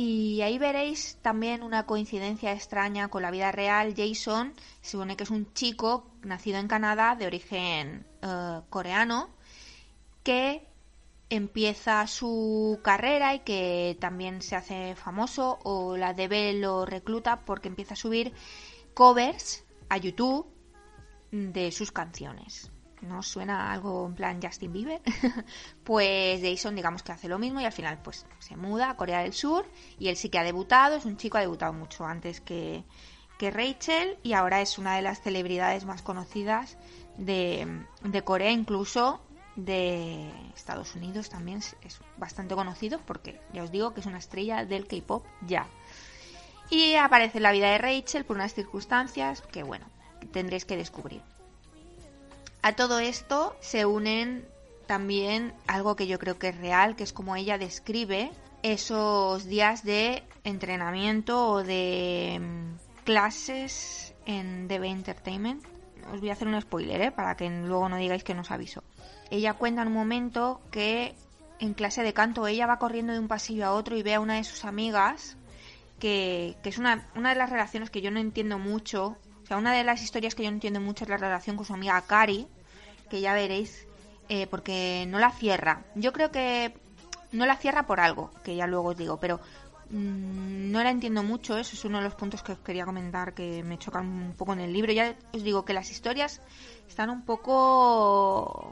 y 0.00 0.42
ahí 0.42 0.58
veréis 0.58 1.18
también 1.22 1.64
una 1.64 1.84
coincidencia 1.84 2.52
extraña 2.52 3.08
con 3.08 3.20
la 3.20 3.32
vida 3.32 3.50
real. 3.50 3.94
Jason 3.96 4.54
se 4.80 4.92
supone 4.92 5.16
que 5.16 5.24
es 5.24 5.30
un 5.30 5.52
chico 5.54 6.06
nacido 6.22 6.60
en 6.60 6.68
Canadá 6.68 7.16
de 7.16 7.26
origen 7.26 8.06
eh, 8.22 8.60
coreano 8.70 9.28
que 10.22 10.64
empieza 11.30 12.06
su 12.06 12.78
carrera 12.84 13.34
y 13.34 13.40
que 13.40 13.96
también 13.98 14.40
se 14.40 14.54
hace 14.54 14.94
famoso 14.94 15.58
o 15.64 15.96
la 15.96 16.14
DB 16.14 16.60
lo 16.60 16.86
recluta 16.86 17.40
porque 17.44 17.66
empieza 17.66 17.94
a 17.94 17.96
subir 17.96 18.32
covers 18.94 19.64
a 19.88 19.96
YouTube 19.96 20.46
de 21.32 21.72
sus 21.72 21.90
canciones. 21.90 22.70
¿No 23.02 23.22
suena 23.22 23.72
algo 23.72 24.06
en 24.06 24.14
plan 24.14 24.40
Justin 24.42 24.72
Bieber? 24.72 25.00
pues 25.84 26.40
Jason 26.42 26.74
digamos 26.74 27.02
que 27.02 27.12
hace 27.12 27.28
lo 27.28 27.38
mismo 27.38 27.60
y 27.60 27.64
al 27.64 27.72
final 27.72 28.00
pues 28.02 28.26
se 28.38 28.56
muda 28.56 28.90
a 28.90 28.96
Corea 28.96 29.22
del 29.22 29.32
Sur 29.32 29.66
y 29.98 30.08
él 30.08 30.16
sí 30.16 30.28
que 30.28 30.38
ha 30.38 30.44
debutado, 30.44 30.96
es 30.96 31.04
un 31.04 31.16
chico, 31.16 31.38
ha 31.38 31.42
debutado 31.42 31.72
mucho 31.72 32.04
antes 32.04 32.40
que, 32.40 32.84
que 33.38 33.50
Rachel 33.50 34.18
y 34.22 34.32
ahora 34.32 34.60
es 34.60 34.78
una 34.78 34.96
de 34.96 35.02
las 35.02 35.20
celebridades 35.20 35.84
más 35.84 36.02
conocidas 36.02 36.76
de, 37.16 37.84
de 38.02 38.22
Corea, 38.24 38.50
incluso 38.50 39.20
de 39.56 40.30
Estados 40.54 40.94
Unidos 40.94 41.28
también 41.28 41.58
es 41.58 42.00
bastante 42.16 42.54
conocido 42.54 43.00
porque 43.04 43.40
ya 43.52 43.64
os 43.64 43.72
digo 43.72 43.92
que 43.92 44.00
es 44.00 44.06
una 44.06 44.18
estrella 44.18 44.64
del 44.64 44.86
K-pop 44.86 45.26
ya. 45.46 45.66
Y 46.70 46.94
aparece 46.94 47.38
en 47.38 47.42
la 47.42 47.52
vida 47.52 47.70
de 47.70 47.78
Rachel 47.78 48.24
por 48.24 48.36
unas 48.36 48.54
circunstancias 48.54 49.42
que 49.42 49.62
bueno, 49.62 49.86
tendréis 50.32 50.64
que 50.64 50.76
descubrir. 50.76 51.22
A 52.62 52.74
todo 52.74 52.98
esto 52.98 53.56
se 53.60 53.86
unen 53.86 54.46
también 54.86 55.54
algo 55.66 55.96
que 55.96 56.06
yo 56.06 56.18
creo 56.18 56.38
que 56.38 56.48
es 56.48 56.58
real, 56.58 56.96
que 56.96 57.04
es 57.04 57.12
como 57.12 57.36
ella 57.36 57.58
describe 57.58 58.32
esos 58.62 59.44
días 59.44 59.84
de 59.84 60.24
entrenamiento 60.44 61.48
o 61.48 61.62
de 61.62 62.40
mm, 62.40 63.04
clases 63.04 64.14
en 64.26 64.66
DB 64.66 64.84
Entertainment. 64.84 65.64
Os 66.12 66.20
voy 66.20 66.30
a 66.30 66.32
hacer 66.32 66.48
un 66.48 66.60
spoiler, 66.60 67.00
¿eh? 67.02 67.10
para 67.10 67.36
que 67.36 67.48
luego 67.48 67.88
no 67.88 67.96
digáis 67.96 68.24
que 68.24 68.34
no 68.34 68.40
os 68.40 68.50
aviso. 68.50 68.82
Ella 69.30 69.54
cuenta 69.54 69.82
en 69.82 69.88
un 69.88 69.94
momento 69.94 70.60
que 70.70 71.14
en 71.60 71.74
clase 71.74 72.02
de 72.02 72.14
canto 72.14 72.46
ella 72.46 72.66
va 72.66 72.78
corriendo 72.78 73.12
de 73.12 73.18
un 73.18 73.28
pasillo 73.28 73.66
a 73.66 73.72
otro 73.72 73.96
y 73.96 74.02
ve 74.02 74.14
a 74.14 74.20
una 74.20 74.36
de 74.36 74.44
sus 74.44 74.64
amigas, 74.64 75.36
que, 75.98 76.56
que 76.62 76.70
es 76.70 76.78
una, 76.78 77.08
una 77.14 77.30
de 77.30 77.34
las 77.36 77.50
relaciones 77.50 77.90
que 77.90 78.00
yo 78.00 78.10
no 78.10 78.20
entiendo 78.20 78.58
mucho 78.58 79.16
o 79.48 79.50
sea, 79.50 79.56
una 79.56 79.72
de 79.72 79.82
las 79.82 80.02
historias 80.02 80.34
que 80.34 80.42
yo 80.42 80.50
no 80.50 80.56
entiendo 80.56 80.78
mucho 80.78 81.04
es 81.04 81.08
la 81.08 81.16
relación 81.16 81.56
con 81.56 81.64
su 81.64 81.72
amiga 81.72 81.98
Cari, 82.02 82.46
que 83.08 83.22
ya 83.22 83.32
veréis, 83.32 83.86
eh, 84.28 84.46
porque 84.46 85.06
no 85.08 85.18
la 85.18 85.30
cierra. 85.30 85.86
Yo 85.94 86.12
creo 86.12 86.30
que 86.30 86.74
no 87.32 87.46
la 87.46 87.56
cierra 87.56 87.86
por 87.86 87.98
algo, 87.98 88.30
que 88.44 88.56
ya 88.56 88.66
luego 88.66 88.90
os 88.90 88.98
digo, 88.98 89.16
pero 89.16 89.40
mm, 89.88 90.70
no 90.70 90.82
la 90.82 90.90
entiendo 90.90 91.22
mucho. 91.22 91.56
Eso 91.56 91.76
es 91.76 91.84
uno 91.86 91.96
de 91.96 92.04
los 92.04 92.14
puntos 92.14 92.42
que 92.42 92.52
os 92.52 92.58
quería 92.58 92.84
comentar 92.84 93.32
que 93.32 93.62
me 93.62 93.78
chocan 93.78 94.06
un 94.06 94.34
poco 94.34 94.52
en 94.52 94.60
el 94.60 94.70
libro. 94.70 94.92
Ya 94.92 95.16
os 95.32 95.42
digo 95.42 95.64
que 95.64 95.72
las 95.72 95.90
historias 95.90 96.42
están 96.86 97.08
un 97.08 97.22
poco 97.22 98.70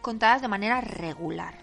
contadas 0.00 0.40
de 0.40 0.48
manera 0.48 0.80
regular. 0.80 1.58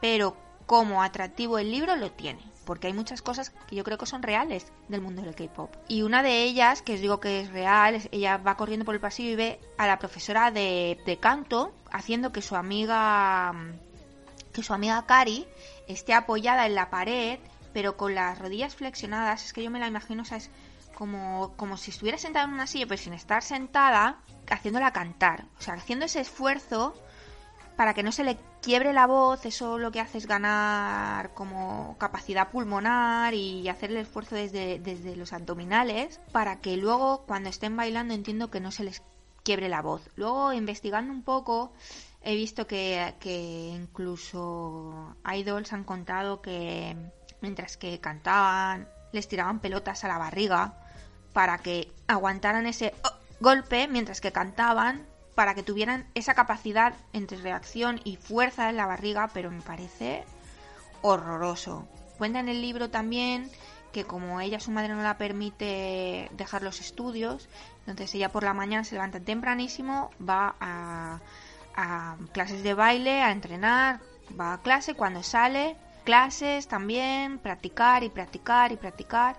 Pero 0.00 0.34
como 0.64 1.02
atractivo 1.02 1.58
el 1.58 1.70
libro 1.70 1.94
lo 1.94 2.10
tiene 2.10 2.53
porque 2.64 2.86
hay 2.86 2.92
muchas 2.92 3.22
cosas 3.22 3.50
que 3.68 3.76
yo 3.76 3.84
creo 3.84 3.98
que 3.98 4.06
son 4.06 4.22
reales 4.22 4.72
del 4.88 5.00
mundo 5.00 5.22
del 5.22 5.34
K-pop. 5.34 5.74
Y 5.88 6.02
una 6.02 6.22
de 6.22 6.42
ellas, 6.42 6.82
que 6.82 6.94
os 6.94 7.00
digo 7.00 7.20
que 7.20 7.40
es 7.40 7.52
real, 7.52 8.00
ella 8.10 8.38
va 8.38 8.56
corriendo 8.56 8.84
por 8.84 8.94
el 8.94 9.00
pasillo 9.00 9.30
y 9.30 9.36
ve 9.36 9.60
a 9.78 9.86
la 9.86 9.98
profesora 9.98 10.50
de, 10.50 11.18
canto 11.20 11.72
haciendo 11.92 12.32
que 12.32 12.42
su 12.42 12.56
amiga 12.56 13.52
que 14.52 14.62
su 14.62 14.72
amiga 14.72 15.04
Kari 15.06 15.46
esté 15.88 16.14
apoyada 16.14 16.66
en 16.66 16.76
la 16.76 16.88
pared, 16.88 17.40
pero 17.72 17.96
con 17.96 18.14
las 18.14 18.38
rodillas 18.38 18.74
flexionadas. 18.74 19.44
Es 19.44 19.52
que 19.52 19.64
yo 19.64 19.70
me 19.70 19.80
la 19.80 19.88
imagino, 19.88 20.24
¿sabes? 20.24 20.50
Como, 20.94 21.54
como 21.56 21.76
si 21.76 21.90
estuviera 21.90 22.18
sentada 22.18 22.44
en 22.44 22.52
una 22.52 22.68
silla, 22.68 22.86
pero 22.86 23.02
sin 23.02 23.14
estar 23.14 23.42
sentada, 23.42 24.20
haciéndola 24.48 24.92
cantar. 24.92 25.46
O 25.58 25.62
sea, 25.62 25.74
haciendo 25.74 26.04
ese 26.04 26.20
esfuerzo 26.20 26.94
para 27.76 27.94
que 27.94 28.02
no 28.02 28.12
se 28.12 28.24
le 28.24 28.38
quiebre 28.62 28.92
la 28.92 29.06
voz, 29.06 29.44
eso 29.46 29.78
lo 29.78 29.90
que 29.90 30.00
hace 30.00 30.18
es 30.18 30.26
ganar 30.26 31.34
como 31.34 31.96
capacidad 31.98 32.50
pulmonar 32.50 33.34
y 33.34 33.68
hacer 33.68 33.90
el 33.90 33.98
esfuerzo 33.98 34.36
desde, 34.36 34.78
desde 34.78 35.16
los 35.16 35.32
abdominales 35.32 36.20
para 36.32 36.60
que 36.60 36.76
luego 36.76 37.24
cuando 37.26 37.50
estén 37.50 37.76
bailando 37.76 38.14
entiendo 38.14 38.50
que 38.50 38.60
no 38.60 38.70
se 38.70 38.84
les 38.84 39.02
quiebre 39.42 39.68
la 39.68 39.82
voz. 39.82 40.08
Luego 40.16 40.52
investigando 40.52 41.12
un 41.12 41.22
poco 41.22 41.72
He 42.26 42.34
visto 42.34 42.66
que, 42.66 43.14
que 43.20 43.68
incluso 43.74 45.14
idols 45.30 45.74
han 45.74 45.84
contado 45.84 46.40
que 46.40 46.96
mientras 47.42 47.76
que 47.76 48.00
cantaban 48.00 48.88
les 49.12 49.28
tiraban 49.28 49.60
pelotas 49.60 50.04
a 50.04 50.08
la 50.08 50.16
barriga 50.16 50.72
para 51.34 51.58
que 51.58 51.92
aguantaran 52.06 52.66
ese 52.66 52.94
oh, 53.04 53.12
golpe 53.40 53.88
mientras 53.88 54.22
que 54.22 54.32
cantaban 54.32 55.06
para 55.34 55.54
que 55.54 55.62
tuvieran 55.62 56.06
esa 56.14 56.34
capacidad 56.34 56.94
entre 57.12 57.38
reacción 57.38 58.00
y 58.04 58.16
fuerza 58.16 58.70
en 58.70 58.76
la 58.76 58.86
barriga, 58.86 59.30
pero 59.32 59.50
me 59.50 59.62
parece 59.62 60.24
horroroso. 61.02 61.86
Cuenta 62.18 62.40
en 62.40 62.48
el 62.48 62.62
libro 62.62 62.90
también 62.90 63.50
que 63.94 64.04
como 64.04 64.40
ella, 64.40 64.58
su 64.58 64.72
madre 64.72 64.92
no 64.92 65.02
la 65.02 65.18
permite 65.18 66.28
dejar 66.32 66.64
los 66.64 66.80
estudios, 66.80 67.48
entonces 67.86 68.14
ella 68.16 68.28
por 68.28 68.42
la 68.42 68.52
mañana 68.52 68.82
se 68.82 68.96
levanta 68.96 69.20
tempranísimo, 69.20 70.10
va 70.20 70.56
a, 70.60 71.20
clases 72.32 72.64
de 72.64 72.74
baile, 72.74 73.22
a 73.22 73.30
entrenar, 73.30 74.00
va 74.38 74.54
a 74.54 74.62
clase, 74.62 74.94
cuando 74.94 75.22
sale, 75.22 75.76
clases 76.04 76.66
también, 76.66 77.38
practicar 77.38 78.02
y 78.02 78.08
practicar 78.08 78.72
y 78.72 78.76
practicar, 78.76 79.36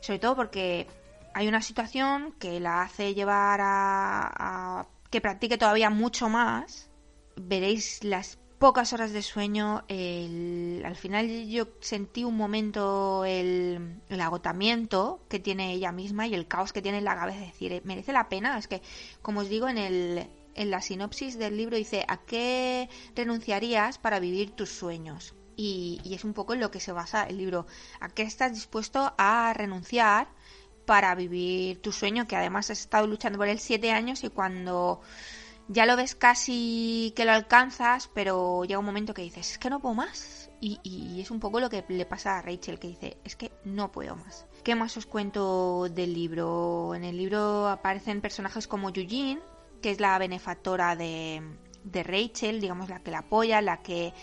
sobre 0.00 0.18
todo 0.18 0.36
porque 0.36 0.86
hay 1.32 1.48
una 1.48 1.62
situación 1.62 2.32
que 2.38 2.60
la 2.60 2.82
hace 2.82 3.14
llevar 3.14 3.60
a, 3.62 4.80
a 4.80 4.86
que 5.10 5.20
practique 5.20 5.58
todavía 5.58 5.90
mucho 5.90 6.28
más, 6.28 6.90
veréis 7.36 8.04
las 8.04 8.38
pocas 8.58 8.92
horas 8.92 9.12
de 9.12 9.22
sueño. 9.22 9.84
al 9.88 10.96
final 10.96 11.48
yo 11.48 11.68
sentí 11.80 12.24
un 12.24 12.36
momento 12.36 13.24
el, 13.24 14.00
agotamiento 14.20 15.20
que 15.28 15.38
tiene 15.38 15.72
ella 15.72 15.92
misma 15.92 16.26
y 16.26 16.34
el 16.34 16.48
caos 16.48 16.72
que 16.72 16.82
tiene 16.82 16.98
en 16.98 17.04
la 17.04 17.16
cabeza. 17.16 17.40
Es 17.40 17.52
decir, 17.52 17.80
merece 17.84 18.12
la 18.12 18.28
pena. 18.28 18.58
Es 18.58 18.68
que, 18.68 18.82
como 19.22 19.40
os 19.40 19.48
digo, 19.48 19.68
en, 19.68 19.78
el, 19.78 20.26
en 20.54 20.70
la 20.70 20.82
sinopsis 20.82 21.38
del 21.38 21.56
libro 21.56 21.76
dice, 21.76 22.04
¿a 22.08 22.18
qué 22.18 22.88
renunciarías 23.14 23.98
para 23.98 24.18
vivir 24.18 24.50
tus 24.50 24.70
sueños? 24.70 25.34
Y, 25.56 26.00
y 26.04 26.14
es 26.14 26.24
un 26.24 26.34
poco 26.34 26.54
en 26.54 26.60
lo 26.60 26.70
que 26.70 26.80
se 26.80 26.92
basa 26.92 27.24
el 27.24 27.38
libro. 27.38 27.66
¿A 28.00 28.08
qué 28.08 28.22
estás 28.22 28.52
dispuesto 28.52 29.14
a 29.18 29.52
renunciar 29.54 30.28
para 30.88 31.14
vivir 31.14 31.82
tu 31.82 31.92
sueño? 31.92 32.26
Que 32.26 32.34
además 32.34 32.70
has 32.70 32.80
estado 32.80 33.06
luchando 33.06 33.36
por 33.36 33.46
él 33.46 33.58
siete 33.58 33.92
años 33.92 34.24
y 34.24 34.30
cuando 34.30 35.02
ya 35.68 35.84
lo 35.84 35.96
ves 35.96 36.14
casi 36.14 37.12
que 37.14 37.26
lo 37.26 37.32
alcanzas, 37.32 38.08
pero 38.14 38.64
llega 38.64 38.78
un 38.78 38.86
momento 38.86 39.12
que 39.12 39.20
dices, 39.20 39.52
es 39.52 39.58
que 39.58 39.68
no 39.68 39.80
puedo 39.80 39.94
más. 39.94 40.50
Y, 40.62 41.20
es 41.20 41.30
un 41.30 41.40
poco 41.40 41.60
lo 41.60 41.68
que 41.68 41.84
le 41.88 42.06
pasa 42.06 42.38
a 42.38 42.42
Rachel, 42.42 42.78
que 42.78 42.88
dice, 42.88 43.18
es 43.22 43.36
que 43.36 43.52
no 43.64 43.92
puedo 43.92 44.16
más. 44.16 44.46
¿Qué 44.64 44.74
más 44.74 44.96
os 44.96 45.04
cuento 45.04 45.90
del 45.90 46.14
libro? 46.14 46.94
En 46.94 47.04
el 47.04 47.18
libro 47.18 47.68
aparecen 47.68 48.22
personajes 48.22 48.66
como 48.66 48.88
Eugene, 48.88 49.40
que 49.82 49.90
es 49.90 50.00
la 50.00 50.18
benefactora 50.18 50.96
de, 50.96 51.42
de 51.84 52.02
Rachel, 52.02 52.62
digamos 52.62 52.88
la 52.88 53.00
que 53.00 53.10
la 53.10 53.18
apoya, 53.18 53.60
la 53.60 53.82
que 53.82 54.14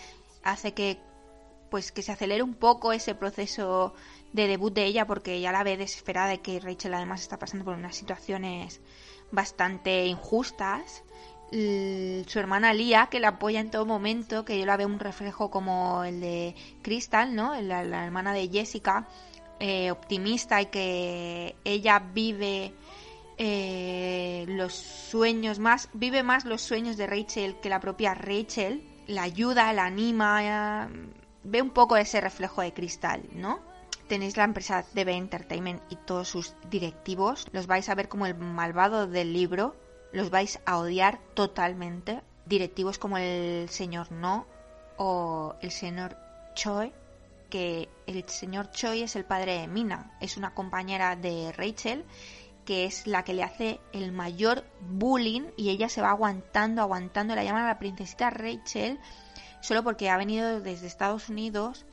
hace 0.42 0.74
que 0.74 1.00
pues 1.70 1.92
que 1.92 2.02
se 2.02 2.12
acelere 2.12 2.42
un 2.42 2.54
poco 2.54 2.92
ese 2.92 3.14
proceso 3.14 3.94
de 4.36 4.46
debut 4.46 4.72
de 4.72 4.84
ella 4.84 5.06
porque 5.06 5.40
ya 5.40 5.50
la 5.50 5.64
ve 5.64 5.76
desesperada 5.76 6.28
de 6.28 6.38
que 6.40 6.60
Rachel 6.60 6.94
además 6.94 7.22
está 7.22 7.38
pasando 7.38 7.64
por 7.64 7.74
unas 7.74 7.96
situaciones 7.96 8.80
bastante 9.32 10.06
injustas 10.06 11.02
su 11.50 12.38
hermana 12.38 12.74
Lía, 12.74 13.08
que 13.10 13.20
la 13.20 13.28
apoya 13.28 13.60
en 13.60 13.70
todo 13.70 13.86
momento, 13.86 14.44
que 14.44 14.58
yo 14.58 14.66
la 14.66 14.76
veo 14.76 14.88
un 14.88 14.98
reflejo 14.98 15.50
como 15.50 16.02
el 16.04 16.20
de 16.20 16.54
Crystal, 16.82 17.34
¿no? 17.34 17.60
La, 17.60 18.04
hermana 18.04 18.32
de 18.32 18.48
Jessica, 18.48 19.06
eh, 19.60 19.90
optimista 19.90 20.60
y 20.60 20.66
que 20.66 21.54
ella 21.64 22.00
vive 22.00 22.74
eh, 23.38 24.44
los 24.48 24.74
sueños 24.74 25.58
más, 25.58 25.88
vive 25.92 26.22
más 26.22 26.44
los 26.44 26.62
sueños 26.62 26.96
de 26.96 27.06
Rachel 27.06 27.56
que 27.60 27.68
la 27.68 27.80
propia 27.80 28.14
Rachel, 28.14 28.82
la 29.06 29.22
ayuda, 29.22 29.72
la 29.72 29.84
anima, 29.84 30.88
ve 31.44 31.62
un 31.62 31.70
poco 31.70 31.96
ese 31.96 32.20
reflejo 32.20 32.62
de 32.62 32.72
Crystal, 32.72 33.22
¿no? 33.32 33.60
Tenéis 34.08 34.36
la 34.36 34.44
empresa 34.44 34.84
DB 34.94 35.08
Entertainment 35.08 35.82
y 35.90 35.96
todos 35.96 36.28
sus 36.28 36.54
directivos, 36.70 37.46
los 37.52 37.66
vais 37.66 37.88
a 37.88 37.94
ver 37.94 38.08
como 38.08 38.26
el 38.26 38.36
malvado 38.36 39.06
del 39.08 39.32
libro, 39.32 39.74
los 40.12 40.30
vais 40.30 40.60
a 40.64 40.78
odiar 40.78 41.18
totalmente. 41.34 42.22
Directivos 42.46 42.98
como 42.98 43.18
el 43.18 43.68
señor 43.68 44.12
No 44.12 44.46
o 44.96 45.56
el 45.60 45.72
señor 45.72 46.16
Choi, 46.54 46.92
que 47.50 47.88
el 48.06 48.28
señor 48.28 48.70
Choi 48.70 49.02
es 49.02 49.16
el 49.16 49.24
padre 49.24 49.58
de 49.58 49.66
Mina, 49.66 50.16
es 50.20 50.36
una 50.36 50.54
compañera 50.54 51.16
de 51.16 51.52
Rachel 51.52 52.04
que 52.66 52.84
es 52.84 53.06
la 53.06 53.22
que 53.22 53.32
le 53.32 53.44
hace 53.44 53.80
el 53.92 54.12
mayor 54.12 54.64
bullying 54.80 55.44
y 55.56 55.70
ella 55.70 55.88
se 55.88 56.02
va 56.02 56.10
aguantando, 56.10 56.82
aguantando, 56.82 57.34
la 57.34 57.44
llaman 57.44 57.64
a 57.64 57.68
la 57.68 57.78
princesita 57.78 58.28
Rachel 58.28 58.98
solo 59.60 59.82
porque 59.82 60.10
ha 60.10 60.16
venido 60.16 60.60
desde 60.60 60.86
Estados 60.86 61.28
Unidos 61.28 61.86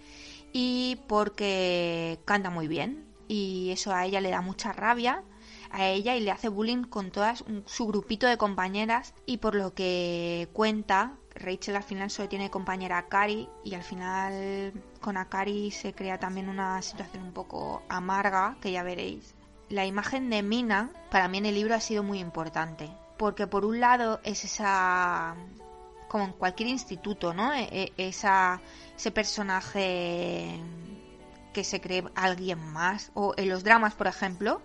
y 0.54 1.02
porque 1.08 2.20
canta 2.24 2.50
muy 2.50 2.68
bien 2.68 3.06
y 3.28 3.72
eso 3.72 3.94
a 3.94 4.06
ella 4.06 4.22
le 4.22 4.30
da 4.30 4.42
mucha 4.42 4.72
rabia 4.72 5.24
a 5.72 5.88
ella 5.88 6.16
y 6.16 6.22
le 6.22 6.32
hace 6.32 6.50
bullying 6.50 6.84
con 6.84 7.10
todas 7.10 7.44
su 7.66 7.88
grupito 7.88 8.28
de 8.28 8.38
compañeras 8.38 9.16
y 9.26 9.38
por 9.38 9.56
lo 9.56 9.74
que 9.74 10.48
cuenta 10.54 11.16
Rachel 11.34 11.76
al 11.76 11.84
final 11.84 12.12
solo 12.12 12.30
tiene 12.30 12.52
compañera 12.52 13.00
a 13.00 13.08
Kari 13.08 13.50
y 13.64 13.74
al 13.74 13.84
final 13.84 14.72
con 15.02 15.18
Akari 15.18 15.72
se 15.72 15.94
crea 15.94 16.20
también 16.20 16.48
una 16.48 16.80
situación 16.84 17.24
un 17.24 17.34
poco 17.34 17.82
amarga 17.90 18.56
que 18.62 18.72
ya 18.72 18.84
veréis. 18.84 19.34
La 19.70 19.88
imagen 19.88 20.30
de 20.30 20.44
Mina 20.44 20.92
para 21.10 21.28
mí 21.28 21.40
en 21.40 21.48
el 21.48 21.56
libro 21.56 21.74
ha 21.74 21.80
sido 21.80 22.04
muy 22.04 22.20
importante 22.20 22.92
porque 23.18 23.48
por 23.48 23.66
un 23.66 23.80
lado 23.80 24.20
es 24.24 24.44
esa 24.46 25.36
como 26.08 26.26
en 26.26 26.34
cualquier 26.34 26.70
instituto, 26.70 27.34
¿no? 27.34 27.54
E, 27.56 27.64
e, 27.72 27.92
esa, 27.98 28.62
ese 29.04 29.12
personaje 29.12 30.62
que 31.52 31.66
se 31.66 31.82
cree 31.82 32.06
alguien 32.16 32.58
más 32.58 33.12
o 33.16 33.34
en 33.36 33.50
los 33.50 33.66
dramas, 33.66 33.96
por 33.96 34.08
ejemplo, 34.08 34.62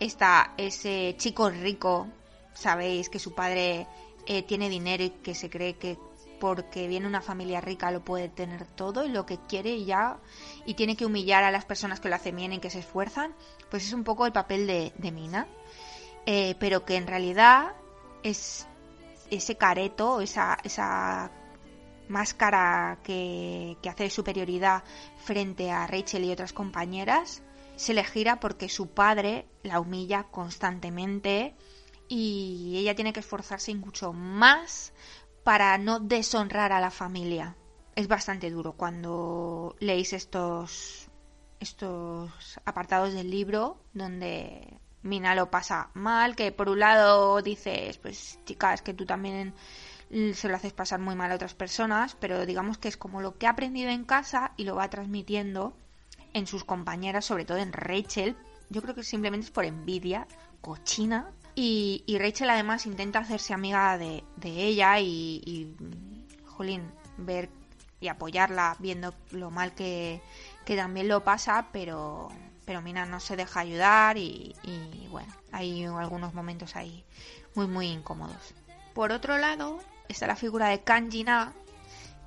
está 0.00 0.54
ese 0.56 1.14
chico 1.18 1.50
rico, 1.50 2.08
sabéis 2.52 3.08
que 3.08 3.20
su 3.20 3.32
padre 3.32 3.86
eh, 4.26 4.42
tiene 4.42 4.68
dinero 4.68 5.04
y 5.04 5.10
que 5.10 5.36
se 5.36 5.48
cree 5.48 5.74
que 5.74 5.96
porque 6.40 6.88
viene 6.88 7.06
una 7.06 7.20
familia 7.20 7.60
rica 7.60 7.92
lo 7.92 8.04
puede 8.04 8.28
tener 8.28 8.66
todo 8.66 9.04
y 9.04 9.08
lo 9.08 9.24
que 9.24 9.38
quiere 9.48 9.70
y 9.70 9.84
ya 9.84 10.18
y 10.64 10.74
tiene 10.74 10.96
que 10.96 11.06
humillar 11.06 11.44
a 11.44 11.52
las 11.52 11.64
personas 11.64 12.00
que 12.00 12.08
lo 12.08 12.16
hacen 12.16 12.34
bien 12.34 12.54
y 12.54 12.58
que 12.58 12.70
se 12.70 12.80
esfuerzan, 12.80 13.36
pues 13.70 13.86
es 13.86 13.92
un 13.92 14.02
poco 14.02 14.26
el 14.26 14.32
papel 14.32 14.66
de, 14.66 15.12
Mina, 15.12 15.46
eh, 16.26 16.56
pero 16.58 16.84
que 16.84 16.96
en 16.96 17.06
realidad 17.06 17.72
es 18.24 18.66
ese 19.30 19.56
careto, 19.56 20.20
esa, 20.20 20.58
esa 20.64 21.30
máscara 22.08 22.98
que, 23.02 23.76
hace 23.88 24.10
superioridad 24.10 24.84
frente 25.24 25.70
a 25.70 25.86
Rachel 25.86 26.24
y 26.24 26.32
otras 26.32 26.52
compañeras, 26.52 27.42
se 27.76 27.94
le 27.94 28.04
gira 28.04 28.40
porque 28.40 28.68
su 28.68 28.88
padre 28.88 29.46
la 29.62 29.80
humilla 29.80 30.24
constantemente 30.24 31.54
y 32.08 32.74
ella 32.78 32.94
tiene 32.94 33.12
que 33.12 33.20
esforzarse 33.20 33.74
mucho 33.74 34.12
más 34.12 34.92
para 35.44 35.76
no 35.78 36.00
deshonrar 36.00 36.72
a 36.72 36.80
la 36.80 36.90
familia. 36.90 37.56
Es 37.94 38.08
bastante 38.08 38.50
duro 38.50 38.72
cuando 38.72 39.76
leéis 39.80 40.12
estos 40.12 41.08
estos 41.60 42.60
apartados 42.64 43.14
del 43.14 43.30
libro 43.30 43.78
donde 43.94 44.78
Mina 45.02 45.34
lo 45.34 45.50
pasa 45.50 45.90
mal, 45.94 46.34
que 46.36 46.52
por 46.52 46.68
un 46.68 46.80
lado 46.80 47.40
dices, 47.40 47.96
pues 47.98 48.38
chica, 48.44 48.74
es 48.74 48.82
que 48.82 48.92
tú 48.92 49.06
también 49.06 49.54
se 50.10 50.48
lo 50.48 50.56
haces 50.56 50.72
pasar 50.72 51.00
muy 51.00 51.14
mal 51.14 51.32
a 51.32 51.34
otras 51.34 51.54
personas, 51.54 52.16
pero 52.20 52.46
digamos 52.46 52.78
que 52.78 52.88
es 52.88 52.96
como 52.96 53.20
lo 53.20 53.38
que 53.38 53.46
ha 53.46 53.50
aprendido 53.50 53.90
en 53.90 54.04
casa 54.04 54.52
y 54.56 54.64
lo 54.64 54.76
va 54.76 54.88
transmitiendo 54.88 55.76
en 56.32 56.46
sus 56.46 56.64
compañeras, 56.64 57.24
sobre 57.24 57.44
todo 57.44 57.58
en 57.58 57.72
Rachel. 57.72 58.36
Yo 58.70 58.82
creo 58.82 58.94
que 58.94 59.02
simplemente 59.02 59.46
es 59.46 59.50
por 59.50 59.64
envidia, 59.64 60.26
cochina. 60.60 61.30
Y, 61.54 62.04
Rachel 62.18 62.50
además 62.50 62.86
intenta 62.86 63.20
hacerse 63.20 63.54
amiga 63.54 63.96
de, 63.96 64.22
ella 64.42 65.00
y, 65.00 65.42
y, 65.44 65.74
jolín, 66.44 66.90
ver 67.16 67.48
y 67.98 68.08
apoyarla 68.08 68.76
viendo 68.78 69.14
lo 69.30 69.50
mal 69.50 69.74
que, 69.74 70.20
también 70.66 71.08
lo 71.08 71.24
pasa, 71.24 71.68
pero, 71.72 72.28
pero 72.66 72.82
Mina 72.82 73.06
no 73.06 73.20
se 73.20 73.36
deja 73.36 73.60
ayudar 73.60 74.18
y, 74.18 74.54
y 74.62 75.08
bueno, 75.10 75.32
hay 75.50 75.84
algunos 75.84 76.34
momentos 76.34 76.76
ahí 76.76 77.04
muy, 77.54 77.66
muy 77.66 77.86
incómodos. 77.86 78.54
Por 78.92 79.12
otro 79.12 79.38
lado, 79.38 79.80
está 80.08 80.26
la 80.26 80.36
figura 80.36 80.68
de 80.68 80.80
Kanjina, 80.80 81.52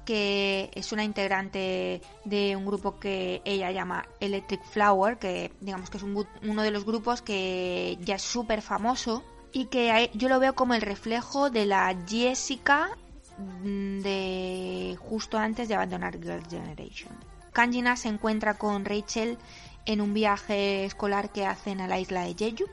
que 0.06 0.72
es 0.74 0.92
una 0.92 1.04
integrante 1.04 2.02
de 2.26 2.56
un 2.56 2.65
grupo 2.65 3.00
que 3.00 3.42
ella 3.46 3.72
llama 3.72 4.08
Electric 4.20 4.63
Flower, 4.63 5.18
que 5.18 5.52
digamos 5.62 5.89
que 5.89 5.98
es 5.98 6.04
uno 6.04 6.63
de 6.63 6.72
los 6.72 6.86
grupos 6.86 7.22
que 7.22 7.98
ya 8.02 8.15
es 8.15 8.24
súper 8.24 8.62
famoso 8.62 9.24
y 9.52 9.65
que 9.65 10.10
yo 10.13 10.30
lo 10.30 10.39
veo 10.39 10.56
como 10.56 10.74
el 10.74 10.82
reflejo 10.82 11.50
de 11.50 11.65
la 11.65 11.96
Jessica 12.08 12.89
de 13.38 14.98
justo 15.00 15.38
antes 15.38 15.68
de 15.68 15.76
abandonar 15.76 16.20
Girl 16.20 16.44
Generation. 16.50 17.13
Kanjina 17.54 17.96
se 17.96 18.10
encuentra 18.10 18.56
con 18.56 18.86
Rachel 18.86 19.38
en 19.86 20.02
un 20.02 20.13
viaje 20.13 20.86
escolar 20.86 21.32
que 21.32 21.46
hacen 21.46 21.82
a 21.82 21.88
la 21.88 22.00
isla 22.00 22.24
de 22.24 22.36
Jeju 22.36 22.65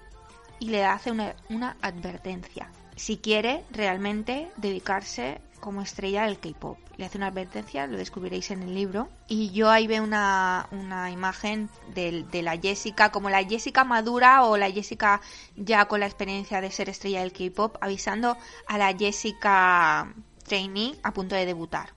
y 0.58 0.70
le 0.70 0.84
hace 0.84 1.10
una, 1.10 1.34
una 1.50 1.76
advertencia. 1.82 2.70
Si 2.96 3.18
quiere 3.18 3.62
realmente 3.70 4.50
dedicarse 4.56 5.40
como 5.60 5.82
estrella 5.82 6.24
del 6.26 6.38
K-pop. 6.38 6.78
Le 6.96 7.04
hace 7.04 7.18
una 7.18 7.26
advertencia, 7.28 7.86
lo 7.86 7.96
descubriréis 7.96 8.50
en 8.50 8.62
el 8.62 8.74
libro. 8.74 9.08
Y 9.26 9.50
yo 9.50 9.70
ahí 9.70 9.86
veo 9.86 10.02
una, 10.02 10.68
una 10.70 11.10
imagen 11.10 11.68
de, 11.94 12.24
la 12.42 12.56
Jessica, 12.56 13.10
como 13.10 13.30
la 13.30 13.44
Jessica 13.44 13.84
madura 13.84 14.44
o 14.44 14.56
la 14.56 14.70
Jessica 14.70 15.20
ya 15.56 15.86
con 15.86 16.00
la 16.00 16.06
experiencia 16.06 16.60
de 16.60 16.70
ser 16.70 16.88
estrella 16.88 17.20
del 17.20 17.32
K-pop, 17.32 17.76
avisando 17.80 18.36
a 18.66 18.78
la 18.78 18.94
Jessica 18.96 20.14
trainee 20.44 20.94
a 21.02 21.12
punto 21.12 21.34
de 21.34 21.46
debutar. 21.46 21.90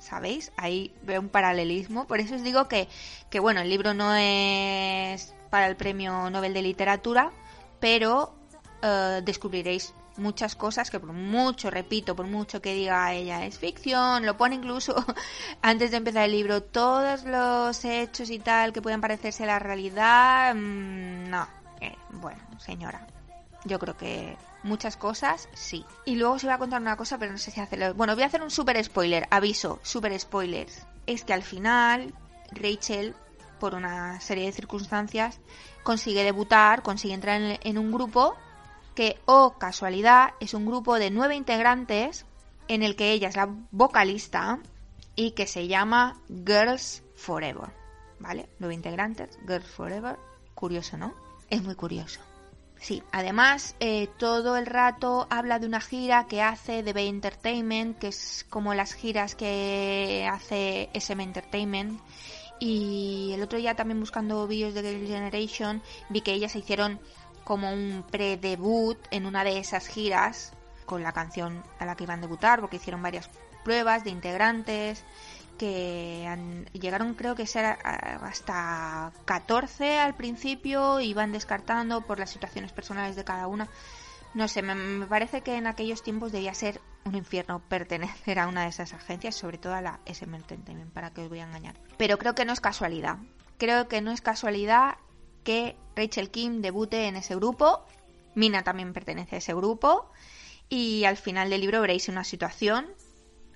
¿Sabéis? 0.00 0.52
Ahí 0.56 0.94
veo 1.02 1.20
un 1.20 1.28
paralelismo. 1.28 2.06
Por 2.06 2.20
eso 2.20 2.36
os 2.36 2.42
digo 2.42 2.68
que, 2.68 2.88
que 3.28 3.40
bueno, 3.40 3.60
el 3.60 3.68
libro 3.68 3.92
no 3.92 4.14
es 4.14 5.34
para 5.50 5.66
el 5.66 5.76
premio 5.76 6.30
Nobel 6.30 6.54
de 6.54 6.62
Literatura, 6.62 7.32
pero 7.80 8.32
uh, 8.84 9.20
descubriréis 9.24 9.92
muchas 10.18 10.56
cosas 10.56 10.90
que 10.90 11.00
por 11.00 11.12
mucho, 11.12 11.70
repito, 11.70 12.16
por 12.16 12.26
mucho 12.26 12.60
que 12.60 12.74
diga 12.74 13.12
ella 13.12 13.44
es 13.44 13.58
ficción, 13.58 14.26
lo 14.26 14.36
pone 14.36 14.56
incluso 14.56 14.94
antes 15.62 15.90
de 15.90 15.98
empezar 15.98 16.24
el 16.24 16.32
libro, 16.32 16.62
todos 16.62 17.24
los 17.24 17.84
hechos 17.84 18.30
y 18.30 18.38
tal 18.38 18.72
que 18.72 18.82
puedan 18.82 19.00
parecerse 19.00 19.44
a 19.44 19.46
la 19.46 19.58
realidad, 19.58 20.54
mmm, 20.54 21.28
no, 21.28 21.46
eh, 21.80 21.96
bueno, 22.10 22.40
señora, 22.58 23.06
yo 23.64 23.78
creo 23.78 23.96
que 23.96 24.36
muchas 24.62 24.96
cosas 24.96 25.48
sí. 25.54 25.84
Y 26.04 26.16
luego 26.16 26.34
os 26.34 26.44
iba 26.44 26.54
a 26.54 26.58
contar 26.58 26.80
una 26.80 26.96
cosa, 26.96 27.18
pero 27.18 27.32
no 27.32 27.38
sé 27.38 27.50
si 27.50 27.60
hacerlo. 27.60 27.94
Bueno, 27.94 28.14
voy 28.14 28.24
a 28.24 28.26
hacer 28.26 28.42
un 28.42 28.50
super 28.50 28.82
spoiler, 28.84 29.26
aviso, 29.30 29.78
super 29.82 30.18
spoilers. 30.18 30.86
Es 31.06 31.24
que 31.24 31.32
al 31.32 31.42
final 31.42 32.12
Rachel, 32.52 33.14
por 33.60 33.74
una 33.74 34.20
serie 34.20 34.46
de 34.46 34.52
circunstancias, 34.52 35.40
consigue 35.82 36.24
debutar, 36.24 36.82
consigue 36.82 37.14
entrar 37.14 37.40
en, 37.40 37.58
en 37.62 37.78
un 37.78 37.92
grupo 37.92 38.36
que, 38.96 39.20
oh 39.26 39.54
casualidad, 39.58 40.30
es 40.40 40.54
un 40.54 40.66
grupo 40.66 40.98
de 40.98 41.12
nueve 41.12 41.36
integrantes 41.36 42.26
en 42.66 42.82
el 42.82 42.96
que 42.96 43.12
ella 43.12 43.28
es 43.28 43.36
la 43.36 43.48
vocalista 43.70 44.58
y 45.14 45.32
que 45.32 45.46
se 45.46 45.68
llama 45.68 46.20
Girls 46.28 47.04
Forever. 47.14 47.70
¿Vale? 48.18 48.48
Nueve 48.58 48.74
integrantes, 48.74 49.38
Girls 49.46 49.68
Forever. 49.68 50.16
Curioso, 50.54 50.96
¿no? 50.96 51.14
Es 51.48 51.62
muy 51.62 51.74
curioso. 51.76 52.20
Sí, 52.78 53.02
además 53.12 53.74
eh, 53.80 54.08
todo 54.18 54.56
el 54.56 54.66
rato 54.66 55.26
habla 55.30 55.58
de 55.58 55.66
una 55.66 55.80
gira 55.80 56.26
que 56.26 56.42
hace 56.42 56.82
de 56.82 56.92
Bay 56.92 57.08
Entertainment, 57.08 57.98
que 57.98 58.08
es 58.08 58.46
como 58.48 58.74
las 58.74 58.94
giras 58.94 59.34
que 59.34 60.28
hace 60.30 60.90
SM 60.92 61.22
Entertainment. 61.22 62.00
Y 62.58 63.32
el 63.34 63.42
otro 63.42 63.58
día 63.58 63.74
también 63.74 64.00
buscando 64.00 64.46
vídeos 64.46 64.72
de 64.74 64.82
Girl 64.82 65.06
Generation 65.06 65.82
vi 66.08 66.22
que 66.22 66.32
ellas 66.32 66.52
se 66.52 66.60
hicieron 66.60 67.00
como 67.46 67.72
un 67.72 68.04
pre-debut 68.10 68.98
en 69.12 69.24
una 69.24 69.44
de 69.44 69.58
esas 69.58 69.86
giras 69.86 70.52
con 70.84 71.04
la 71.04 71.12
canción 71.12 71.62
a 71.78 71.86
la 71.86 71.94
que 71.94 72.02
iban 72.02 72.18
a 72.18 72.22
debutar, 72.22 72.60
porque 72.60 72.76
hicieron 72.76 73.00
varias 73.00 73.30
pruebas 73.62 74.02
de 74.02 74.10
integrantes 74.10 75.04
que 75.56 76.26
han, 76.28 76.66
llegaron 76.72 77.14
creo 77.14 77.36
que 77.36 77.44
hasta 77.44 79.12
14 79.24 80.00
al 80.00 80.14
principio, 80.14 80.98
iban 80.98 81.30
descartando 81.30 82.00
por 82.00 82.18
las 82.18 82.30
situaciones 82.30 82.72
personales 82.72 83.14
de 83.14 83.22
cada 83.22 83.46
una. 83.46 83.68
No 84.34 84.48
sé, 84.48 84.62
me, 84.62 84.74
me, 84.74 85.06
parece 85.06 85.42
que 85.42 85.54
en 85.54 85.68
aquellos 85.68 86.02
tiempos 86.02 86.32
debía 86.32 86.52
ser 86.52 86.80
un 87.04 87.14
infierno 87.14 87.60
pertenecer 87.60 88.40
a 88.40 88.48
una 88.48 88.64
de 88.64 88.70
esas 88.70 88.92
agencias, 88.92 89.36
sobre 89.36 89.58
todo 89.58 89.74
a 89.74 89.80
la 89.80 90.00
SM 90.04 90.36
Entertainment, 90.36 90.92
para 90.92 91.10
que 91.12 91.22
os 91.22 91.28
voy 91.28 91.38
a 91.38 91.44
engañar. 91.44 91.76
Pero 91.96 92.18
creo 92.18 92.34
que 92.34 92.44
no 92.44 92.52
es 92.52 92.60
casualidad. 92.60 93.18
Creo 93.56 93.86
que 93.86 94.02
no 94.02 94.10
es 94.10 94.20
casualidad 94.20 94.96
que 95.46 95.76
Rachel 95.94 96.30
Kim 96.30 96.60
debute 96.60 97.06
en 97.06 97.14
ese 97.14 97.36
grupo. 97.36 97.86
Mina 98.34 98.64
también 98.64 98.92
pertenece 98.92 99.36
a 99.36 99.38
ese 99.38 99.54
grupo. 99.54 100.10
Y 100.68 101.04
al 101.04 101.16
final 101.16 101.48
del 101.48 101.60
libro 101.60 101.80
veréis 101.80 102.08
una 102.08 102.24
situación 102.24 102.86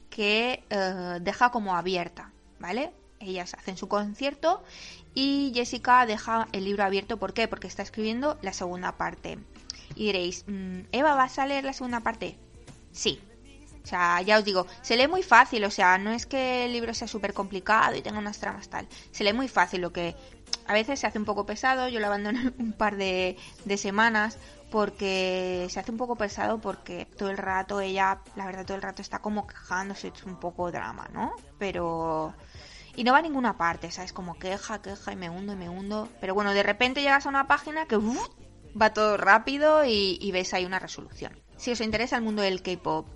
que 0.08 0.62
eh, 0.70 1.18
deja 1.20 1.50
como 1.50 1.76
abierta, 1.76 2.32
¿vale? 2.60 2.92
Ellas 3.18 3.54
hacen 3.54 3.76
su 3.76 3.88
concierto 3.88 4.62
y 5.14 5.50
Jessica 5.52 6.06
deja 6.06 6.46
el 6.52 6.64
libro 6.64 6.84
abierto. 6.84 7.18
¿Por 7.18 7.34
qué? 7.34 7.48
Porque 7.48 7.66
está 7.66 7.82
escribiendo 7.82 8.38
la 8.40 8.52
segunda 8.52 8.96
parte. 8.96 9.38
Y 9.96 10.06
diréis, 10.06 10.44
mm, 10.46 10.82
¿Eva 10.92 11.16
vas 11.16 11.40
a 11.40 11.46
leer 11.46 11.64
la 11.64 11.72
segunda 11.72 12.00
parte? 12.00 12.38
Sí. 12.92 13.20
O 13.82 13.86
sea, 13.86 14.22
ya 14.22 14.38
os 14.38 14.44
digo, 14.44 14.66
se 14.82 14.96
lee 14.96 15.08
muy 15.08 15.22
fácil, 15.22 15.64
o 15.64 15.70
sea, 15.70 15.98
no 15.98 16.12
es 16.12 16.26
que 16.26 16.66
el 16.66 16.72
libro 16.72 16.92
sea 16.94 17.08
súper 17.08 17.32
complicado 17.32 17.96
y 17.96 18.02
tenga 18.02 18.18
unas 18.18 18.38
tramas 18.38 18.68
tal. 18.68 18.86
Se 19.10 19.24
lee 19.24 19.32
muy 19.32 19.48
fácil, 19.48 19.80
lo 19.80 19.92
que 19.92 20.14
a 20.70 20.72
veces 20.72 21.00
se 21.00 21.08
hace 21.08 21.18
un 21.18 21.24
poco 21.24 21.46
pesado, 21.46 21.88
yo 21.88 21.98
lo 21.98 22.06
abandono 22.06 22.38
un 22.60 22.72
par 22.72 22.96
de, 22.96 23.36
semanas 23.76 24.38
porque 24.70 25.66
se 25.68 25.80
hace 25.80 25.90
un 25.90 25.96
poco 25.96 26.14
pesado 26.14 26.60
porque 26.60 27.06
todo 27.06 27.28
el 27.28 27.38
rato 27.38 27.80
ella, 27.80 28.20
la 28.36 28.46
verdad, 28.46 28.64
todo 28.64 28.76
el 28.76 28.82
rato 28.82 29.02
está 29.02 29.18
como 29.18 29.48
quejándose, 29.48 30.12
es 30.14 30.22
un 30.22 30.36
poco 30.36 30.70
drama, 30.70 31.08
¿no? 31.12 31.32
Pero... 31.58 32.34
Y 32.94 33.02
no 33.02 33.12
va 33.12 33.18
a 33.18 33.22
ninguna 33.22 33.56
parte, 33.56 33.90
¿sabes? 33.90 34.12
Como 34.12 34.38
queja, 34.38 34.80
queja 34.80 35.12
y 35.12 35.16
me 35.16 35.28
hundo 35.28 35.54
y 35.54 35.56
me 35.56 35.68
hundo. 35.68 36.08
Pero 36.20 36.34
bueno, 36.34 36.52
de 36.52 36.62
repente 36.62 37.02
llegas 37.02 37.26
a 37.26 37.30
una 37.30 37.48
página 37.48 37.86
que 37.86 37.98
va 38.80 38.92
todo 38.92 39.16
rápido 39.16 39.84
y, 39.84 40.18
y 40.20 40.30
ves 40.30 40.54
ahí 40.54 40.64
una 40.64 40.78
resolución. 40.78 41.32
Si 41.56 41.72
os 41.72 41.80
interesa 41.80 42.16
el 42.16 42.22
mundo 42.22 42.42
del 42.42 42.62
K-Pop 42.62 43.08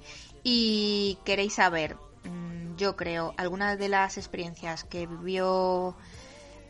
y 0.42 1.18
queréis 1.24 1.54
saber, 1.54 1.96
mmm, 2.24 2.74
yo 2.76 2.96
creo, 2.96 3.32
algunas 3.36 3.78
de 3.78 3.88
las 3.88 4.16
experiencias 4.16 4.82
que 4.82 5.06
vivió 5.06 5.96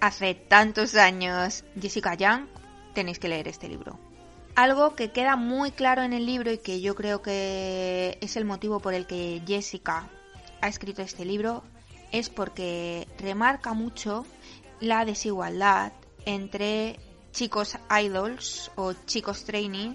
hace 0.07 0.35
tantos 0.35 0.97
años 0.97 1.65
Jessica 1.81 2.15
Young, 2.15 2.47
tenéis 2.93 3.19
que 3.19 3.29
leer 3.29 3.49
este 3.49 3.69
libro. 3.69 3.99
Algo 4.55 4.95
que 4.95 5.13
queda 5.13 5.37
muy 5.37 5.71
claro 5.71 6.03
en 6.03 6.13
el 6.13 6.27
libro 6.27 6.53
y 6.53 6.59
que 6.59 6.81
yo 6.81 6.95
creo 6.95 7.23
que 7.23 8.19
es 8.21 8.37
el 8.37 8.45
motivo 8.45 8.81
por 8.81 8.93
el 8.93 9.07
que 9.07 9.43
Jessica 9.47 10.09
ha 10.61 10.69
escrito 10.69 11.01
este 11.01 11.25
libro 11.25 11.65
es 12.13 12.29
porque 12.29 13.09
remarca 13.19 13.73
mucho 13.73 14.27
la 14.79 15.05
desigualdad 15.07 15.93
entre 16.27 17.01
chicos 17.33 17.77
idols 17.91 18.71
o 18.77 18.93
chicos 19.07 19.45
training 19.45 19.95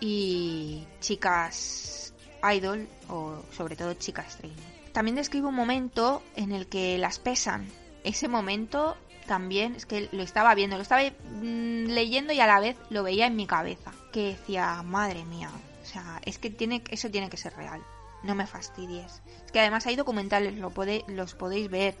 y 0.00 0.84
chicas 1.00 2.12
idol 2.52 2.88
o 3.08 3.42
sobre 3.52 3.76
todo 3.76 3.94
chicas 3.94 4.36
training. 4.38 4.60
También 4.92 5.14
describe 5.14 5.46
un 5.46 5.54
momento 5.54 6.22
en 6.34 6.50
el 6.52 6.66
que 6.66 6.98
las 6.98 7.18
pesan. 7.20 7.66
Ese 8.04 8.28
momento 8.28 8.96
también, 9.26 9.74
es 9.74 9.86
que 9.86 10.08
lo 10.12 10.22
estaba 10.22 10.54
viendo, 10.54 10.76
lo 10.76 10.82
estaba 10.82 11.02
mmm, 11.02 11.86
leyendo 11.86 12.32
y 12.32 12.40
a 12.40 12.46
la 12.46 12.60
vez 12.60 12.76
lo 12.90 13.02
veía 13.02 13.26
en 13.26 13.36
mi 13.36 13.46
cabeza. 13.46 13.92
Que 14.12 14.28
decía, 14.28 14.82
madre 14.82 15.24
mía, 15.24 15.50
o 15.82 15.84
sea, 15.84 16.20
es 16.24 16.38
que 16.38 16.50
tiene, 16.50 16.82
eso 16.90 17.10
tiene 17.10 17.28
que 17.28 17.36
ser 17.36 17.54
real. 17.56 17.82
No 18.22 18.34
me 18.34 18.46
fastidies. 18.46 19.22
Es 19.44 19.52
que 19.52 19.60
además 19.60 19.86
hay 19.86 19.96
documentales, 19.96 20.54
lo 20.54 20.70
pode, 20.70 21.04
los 21.08 21.34
podéis 21.34 21.70
ver. 21.70 21.96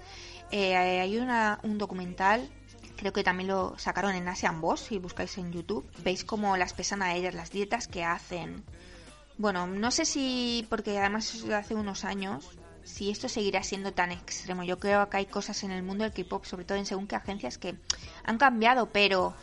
Eh, 0.50 0.76
hay 0.76 1.18
una, 1.18 1.60
un 1.62 1.78
documental, 1.78 2.48
creo 2.96 3.12
que 3.12 3.22
también 3.22 3.48
lo 3.48 3.78
sacaron 3.78 4.14
en 4.14 4.28
Asian 4.28 4.60
Boss, 4.60 4.80
si 4.80 4.98
buscáis 4.98 5.36
en 5.38 5.52
YouTube. 5.52 5.88
Veis 6.02 6.24
cómo 6.24 6.56
las 6.56 6.72
pesan 6.72 7.02
a 7.02 7.14
ellas, 7.14 7.34
las 7.34 7.50
dietas 7.50 7.86
que 7.86 8.04
hacen. 8.04 8.64
Bueno, 9.38 9.66
no 9.66 9.90
sé 9.90 10.04
si, 10.06 10.66
porque 10.70 10.98
además 10.98 11.44
hace 11.52 11.74
unos 11.74 12.04
años, 12.04 12.48
si 12.86 13.10
esto 13.10 13.28
seguirá 13.28 13.62
siendo 13.62 13.92
tan 13.92 14.12
extremo. 14.12 14.62
Yo 14.62 14.78
creo 14.78 15.10
que 15.10 15.18
hay 15.18 15.26
cosas 15.26 15.62
en 15.64 15.72
el 15.72 15.82
mundo 15.82 16.04
del 16.04 16.12
K-pop, 16.12 16.44
sobre 16.44 16.64
todo 16.64 16.78
en 16.78 16.86
según 16.86 17.06
qué 17.06 17.16
agencias, 17.16 17.58
que 17.58 17.74
han 18.24 18.38
cambiado, 18.38 18.90
pero 18.90 19.34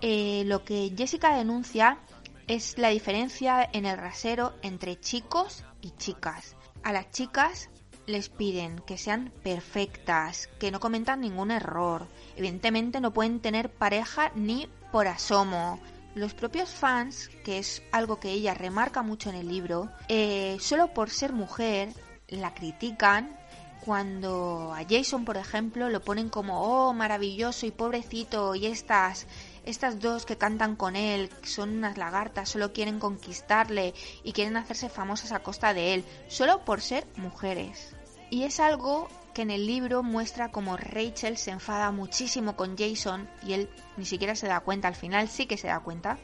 eh, 0.00 0.44
lo 0.46 0.64
que 0.64 0.92
Jessica 0.96 1.36
denuncia 1.36 1.98
es 2.46 2.78
la 2.78 2.88
diferencia 2.88 3.68
en 3.72 3.86
el 3.86 3.98
rasero 3.98 4.54
entre 4.62 4.98
chicos 4.98 5.64
y 5.80 5.90
chicas. 5.90 6.56
A 6.84 6.92
las 6.92 7.10
chicas 7.10 7.70
les 8.06 8.28
piden 8.28 8.78
que 8.80 8.98
sean 8.98 9.32
perfectas, 9.42 10.48
que 10.58 10.70
no 10.70 10.80
cometan 10.80 11.20
ningún 11.20 11.50
error. 11.50 12.06
Evidentemente 12.36 13.00
no 13.00 13.12
pueden 13.12 13.40
tener 13.40 13.70
pareja 13.70 14.32
ni 14.34 14.68
por 14.90 15.08
asomo. 15.08 15.80
Los 16.14 16.34
propios 16.34 16.68
fans, 16.68 17.30
que 17.44 17.58
es 17.58 17.82
algo 17.90 18.20
que 18.20 18.30
ella 18.30 18.54
remarca 18.54 19.02
mucho 19.02 19.30
en 19.30 19.36
el 19.36 19.48
libro, 19.48 19.90
eh, 20.08 20.56
solo 20.60 20.92
por 20.92 21.10
ser 21.10 21.32
mujer 21.32 21.90
la 22.40 22.54
critican 22.54 23.36
cuando 23.84 24.72
a 24.72 24.84
Jason, 24.88 25.24
por 25.24 25.36
ejemplo, 25.36 25.90
lo 25.90 26.02
ponen 26.02 26.28
como, 26.28 26.62
oh, 26.62 26.92
maravilloso 26.92 27.66
y 27.66 27.72
pobrecito, 27.72 28.54
y 28.54 28.66
estas, 28.66 29.26
estas 29.64 29.98
dos 29.98 30.24
que 30.24 30.38
cantan 30.38 30.76
con 30.76 30.94
él, 30.94 31.30
son 31.42 31.78
unas 31.78 31.98
lagartas, 31.98 32.48
solo 32.48 32.72
quieren 32.72 33.00
conquistarle 33.00 33.92
y 34.22 34.32
quieren 34.32 34.56
hacerse 34.56 34.88
famosas 34.88 35.32
a 35.32 35.42
costa 35.42 35.74
de 35.74 35.94
él, 35.94 36.04
solo 36.28 36.64
por 36.64 36.80
ser 36.80 37.06
mujeres. 37.16 37.96
Y 38.30 38.44
es 38.44 38.60
algo 38.60 39.08
que 39.34 39.42
en 39.42 39.50
el 39.50 39.66
libro 39.66 40.04
muestra 40.04 40.52
como 40.52 40.76
Rachel 40.76 41.36
se 41.36 41.50
enfada 41.50 41.90
muchísimo 41.90 42.54
con 42.54 42.76
Jason 42.78 43.28
y 43.44 43.54
él 43.54 43.68
ni 43.96 44.04
siquiera 44.04 44.36
se 44.36 44.46
da 44.46 44.60
cuenta, 44.60 44.86
al 44.86 44.94
final 44.94 45.28
sí 45.28 45.46
que 45.46 45.56
se 45.56 45.66
da 45.66 45.80
cuenta, 45.80 46.18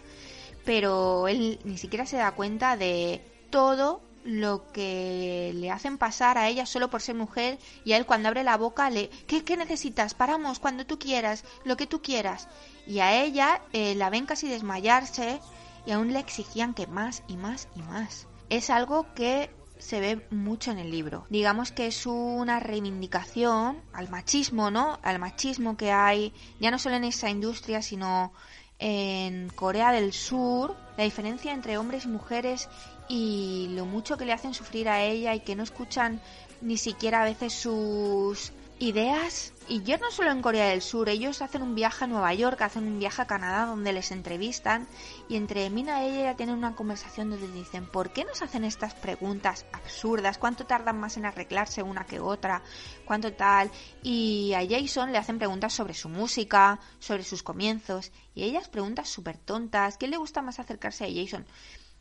pero 0.65 1.27
él 1.27 1.59
ni 1.65 1.77
siquiera 1.77 2.07
se 2.07 2.19
da 2.19 2.33
cuenta 2.33 2.77
de 2.77 3.21
todo 3.51 4.08
lo 4.29 4.71
que 4.73 5.53
le 5.55 5.71
hacen 5.71 5.97
pasar 5.97 6.37
a 6.37 6.49
ella 6.49 6.67
solo 6.67 6.91
por 6.91 7.01
ser 7.01 7.15
mujer 7.15 7.59
y 7.83 7.95
a 7.95 7.97
él 7.97 8.05
cuando 8.05 8.29
abre 8.29 8.45
la 8.45 8.59
boca 8.59 8.91
le 8.91 9.09
¿qué, 9.27 9.43
qué 9.43 9.57
necesitas? 9.57 10.13
Paramos 10.13 10.59
cuando 10.59 10.85
tú 10.85 10.99
quieras, 10.99 11.45
lo 11.65 11.79
que 11.79 11.87
tú 11.87 12.03
quieras. 12.03 12.47
Y 12.87 12.99
a 13.01 13.23
ella 13.23 13.63
eh, 13.73 13.95
la 13.95 14.11
ven 14.11 14.27
casi 14.27 14.47
desmayarse 14.47 15.41
y 15.87 15.93
aún 15.93 16.13
le 16.13 16.19
exigían 16.19 16.75
que 16.75 16.87
más 16.87 17.23
y 17.27 17.39
más 17.39 17.69
y 17.75 17.81
más. 17.81 18.27
Es 18.51 18.69
algo 18.69 19.07
que 19.15 19.51
se 19.79 19.99
ve 19.99 20.27
mucho 20.31 20.73
en 20.73 20.79
el 20.79 20.91
libro. 20.91 21.25
Digamos 21.31 21.73
que 21.73 21.87
es 21.87 22.05
una 22.05 22.61
reivindicación 22.61 23.81
al 23.95 24.11
machismo, 24.11 24.71
¿no? 24.71 24.99
Al 25.03 25.19
machismo 25.19 25.79
que 25.79 25.91
hay 25.91 26.35
ya 26.61 26.71
no 26.71 26.79
solo 26.79 26.97
en 26.97 27.05
esa 27.05 27.31
industria, 27.31 27.81
sino 27.81 28.35
en 28.79 29.49
Corea 29.49 29.91
del 29.91 30.13
Sur, 30.13 30.77
la 30.99 31.05
diferencia 31.05 31.53
entre 31.53 31.79
hombres 31.79 32.05
y 32.05 32.09
mujeres 32.09 32.69
y 33.09 33.69
lo 33.71 33.87
mucho 33.87 34.17
que 34.17 34.25
le 34.25 34.33
hacen 34.33 34.55
sufrir 34.55 34.89
a 34.89 35.03
ella 35.03 35.35
y 35.35 35.41
que 35.41 35.57
no 35.57 35.63
escuchan 35.63 36.21
ni 36.61 36.77
siquiera 36.77 37.23
a 37.23 37.25
veces 37.25 37.53
sus 37.53 38.53
ideas. 38.79 39.53
Y 39.69 39.83
yo 39.83 39.99
no 39.99 40.11
solo 40.11 40.31
en 40.31 40.41
Corea 40.41 40.69
del 40.69 40.83
Sur, 40.83 41.09
ellos 41.09 41.43
hacen 41.43 41.63
un 41.63 41.75
viaje 41.75 42.05
a 42.05 42.07
Nueva 42.07 42.33
York, 42.33 42.63
hacen 42.63 42.87
un 42.87 42.99
viaje 42.99 43.21
a 43.21 43.27
Canadá 43.27 43.67
donde 43.67 43.93
les 43.93 44.13
entrevistan 44.13 44.87
y 45.29 45.37
entre 45.37 45.69
Mina 45.69 46.07
y 46.07 46.21
ella 46.21 46.37
tienen 46.37 46.57
una 46.57 46.75
conversación 46.75 47.31
donde 47.31 47.49
dicen, 47.49 47.87
¿por 47.87 48.11
qué 48.11 48.25
nos 48.25 48.41
hacen 48.41 48.65
estas 48.65 48.95
preguntas 48.95 49.67
absurdas? 49.73 50.39
¿Cuánto 50.39 50.65
tardan 50.65 50.99
más 50.99 51.17
en 51.17 51.27
arreglarse 51.27 51.83
una 51.83 52.07
que 52.07 52.21
otra? 52.21 52.63
¿Cuánto 53.05 53.33
tal? 53.33 53.71
Y 54.03 54.55
a 54.55 54.67
Jason 54.67 55.13
le 55.13 55.19
hacen 55.19 55.39
preguntas 55.39 55.75
sobre 55.75 55.95
su 55.95 56.09
música, 56.09 56.81
sobre 56.99 57.25
sus 57.25 57.43
comienzos 57.43 58.11
y 58.35 58.45
ellas 58.45 58.69
preguntas 58.69 59.09
súper 59.09 59.37
tontas. 59.37 59.99
¿Quién 59.99 60.13
le 60.13 60.17
gusta 60.17 60.41
más 60.41 60.61
acercarse 60.61 61.05
a 61.05 61.09
Jason? 61.13 61.45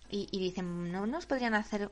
Y, 0.10 0.28
dicen, 0.39 0.91
¿no 0.91 1.06
nos 1.06 1.26
podrían 1.26 1.54
hacer 1.54 1.91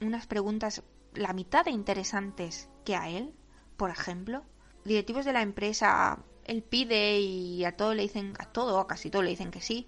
unas 0.00 0.26
preguntas 0.26 0.82
la 1.14 1.32
mitad 1.32 1.64
de 1.64 1.72
interesantes 1.72 2.68
que 2.84 2.94
a 2.94 3.08
él? 3.08 3.34
por 3.76 3.90
ejemplo, 3.90 4.42
directivos 4.84 5.24
de 5.24 5.32
la 5.32 5.42
empresa, 5.42 6.18
él 6.44 6.62
pide 6.62 7.20
y 7.20 7.64
a 7.64 7.76
todo 7.76 7.94
le 7.94 8.02
dicen, 8.02 8.34
a 8.38 8.46
todo, 8.46 8.80
a 8.80 8.86
casi 8.86 9.10
todo 9.10 9.22
le 9.22 9.30
dicen 9.30 9.50
que 9.50 9.60
sí, 9.60 9.86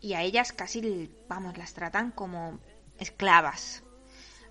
y 0.00 0.14
a 0.14 0.22
ellas 0.22 0.52
casi, 0.52 1.10
vamos, 1.28 1.58
las 1.58 1.74
tratan 1.74 2.12
como 2.12 2.58
esclavas. 2.98 3.82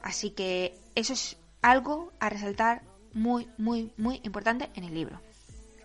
Así 0.02 0.32
que 0.32 0.78
eso 0.96 1.14
es 1.14 1.38
algo 1.62 2.12
a 2.20 2.30
resaltar 2.30 2.84
muy, 3.14 3.50
muy, 3.58 3.94
muy 3.98 4.20
importante 4.24 4.70
en 4.76 4.84
el 4.84 4.94
libro. 4.94 5.22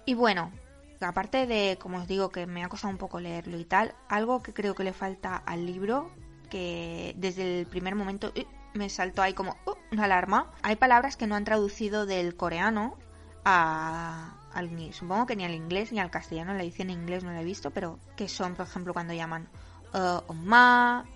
Y 0.05 0.15
bueno, 0.15 0.53
aparte 1.01 1.47
de, 1.47 1.79
como 1.81 1.99
os 1.99 2.09
digo, 2.09 2.31
que 2.31 2.47
me 2.47 2.65
ha 2.65 2.69
costado 2.69 2.93
un 2.93 2.99
poco 2.99 3.21
leerlo 3.21 3.59
y 3.59 3.65
tal, 3.65 3.95
algo 4.09 4.43
que 4.43 4.53
creo 4.53 4.75
que 4.75 4.85
le 4.85 4.93
falta 4.93 5.37
al 5.37 5.65
libro, 5.65 6.11
que 6.51 7.15
desde 7.17 7.61
el 7.61 7.67
primer 7.67 7.95
momento 7.95 8.33
me 8.75 8.89
saltó 8.89 9.23
ahí 9.23 9.33
como 9.33 9.57
uh, 9.67 9.73
una 9.93 10.05
alarma. 10.05 10.51
Hay 10.63 10.77
palabras 10.77 11.17
que 11.17 11.27
no 11.27 11.35
han 11.37 11.45
traducido 11.45 12.07
del 12.07 12.37
coreano 12.37 12.97
a, 13.45 14.35
al, 14.53 14.93
supongo 14.93 15.27
que 15.27 15.37
ni 15.37 15.45
al 15.45 15.55
inglés 15.55 15.93
ni 15.93 16.01
al 16.01 16.11
castellano, 16.11 16.53
la 16.55 16.63
edición 16.63 16.91
en 16.91 17.01
inglés 17.01 17.25
no 17.25 17.33
la 17.33 17.41
he 17.41 17.45
visto, 17.45 17.71
pero 17.71 17.99
que 18.17 18.29
son, 18.29 18.55
por 18.55 18.67
ejemplo, 18.67 18.93
cuando 18.93 19.15
llaman 19.15 19.49
uh, 19.95 20.21
oma, 20.27 21.07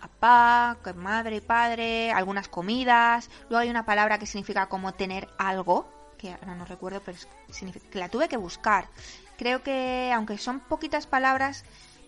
papá, 0.00 0.76
madre, 0.94 1.40
padre, 1.40 2.12
algunas 2.12 2.48
comidas. 2.48 3.30
Luego 3.48 3.62
hay 3.62 3.70
una 3.70 3.84
palabra 3.84 4.18
que 4.18 4.26
significa 4.26 4.66
como 4.66 4.94
tener 4.94 5.28
algo, 5.38 5.88
que 6.18 6.32
ahora 6.32 6.54
no 6.54 6.64
recuerdo, 6.64 7.02
pero 7.04 7.18
que 7.90 7.98
la 7.98 8.08
tuve 8.08 8.28
que 8.28 8.36
buscar. 8.36 8.88
Creo 9.36 9.62
que, 9.62 10.12
aunque 10.14 10.38
son 10.38 10.60
poquitas 10.60 11.06
palabras, 11.06 11.64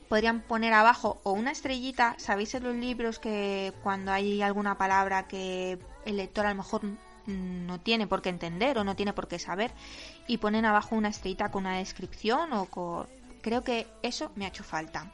podrían 0.08 0.40
poner 0.40 0.72
abajo 0.72 1.20
o 1.24 1.32
una 1.32 1.50
estrellita. 1.50 2.14
¿Sabéis 2.18 2.54
en 2.54 2.64
los 2.64 2.74
libros 2.74 3.18
que 3.18 3.72
cuando 3.82 4.12
hay 4.12 4.42
alguna 4.42 4.78
palabra 4.78 5.26
que 5.26 5.78
el 6.04 6.16
lector 6.16 6.46
a 6.46 6.50
lo 6.50 6.56
mejor 6.56 6.82
no 7.26 7.80
tiene 7.80 8.06
por 8.06 8.22
qué 8.22 8.28
entender 8.28 8.78
o 8.78 8.84
no 8.84 8.94
tiene 8.94 9.12
por 9.12 9.28
qué 9.28 9.38
saber 9.38 9.72
y 10.26 10.38
ponen 10.38 10.64
abajo 10.64 10.94
una 10.94 11.08
estrellita 11.08 11.50
con 11.50 11.66
una 11.66 11.78
descripción 11.78 12.52
o 12.52 12.66
con... 12.66 13.06
Creo 13.42 13.62
que 13.62 13.86
eso 14.02 14.32
me 14.34 14.44
ha 14.44 14.48
hecho 14.48 14.64
falta. 14.64 15.12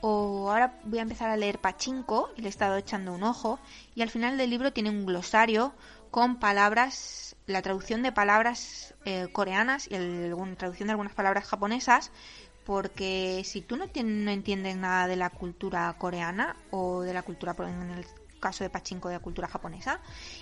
O 0.00 0.50
ahora 0.50 0.78
voy 0.84 0.98
a 0.98 1.02
empezar 1.02 1.30
a 1.30 1.36
leer 1.36 1.58
Pachinko 1.58 2.30
y 2.36 2.42
le 2.42 2.48
he 2.48 2.50
estado 2.50 2.76
echando 2.76 3.14
un 3.14 3.22
ojo 3.22 3.58
y 3.94 4.02
al 4.02 4.10
final 4.10 4.36
del 4.36 4.50
libro 4.50 4.72
tiene 4.72 4.90
un 4.90 5.06
glosario 5.06 5.72
con 6.10 6.38
palabras, 6.38 7.34
la 7.46 7.62
traducción 7.62 8.02
de 8.02 8.12
palabras 8.12 8.94
eh, 9.04 9.28
coreanas 9.32 9.88
y 9.90 9.96
la 9.96 10.56
traducción 10.56 10.88
de 10.88 10.92
algunas 10.92 11.14
palabras 11.14 11.44
japonesas 11.46 12.12
porque 12.64 13.42
si 13.44 13.60
tú 13.60 13.76
no, 13.76 13.84
entiendes 13.84 14.76
nada 14.76 15.06
de 15.06 15.16
la 15.16 15.30
cultura 15.30 15.94
coreana 15.98 16.56
o 16.70 17.02
de 17.02 17.12
la 17.12 17.22
cultura, 17.22 17.54
en 17.58 17.90
el 17.90 18.06
caso 18.40 18.64
de 18.64 18.70
Pachinko, 18.70 19.08
de 19.08 19.16
la 19.16 19.20
cultura 19.20 19.48
japonesa, 19.48 20.00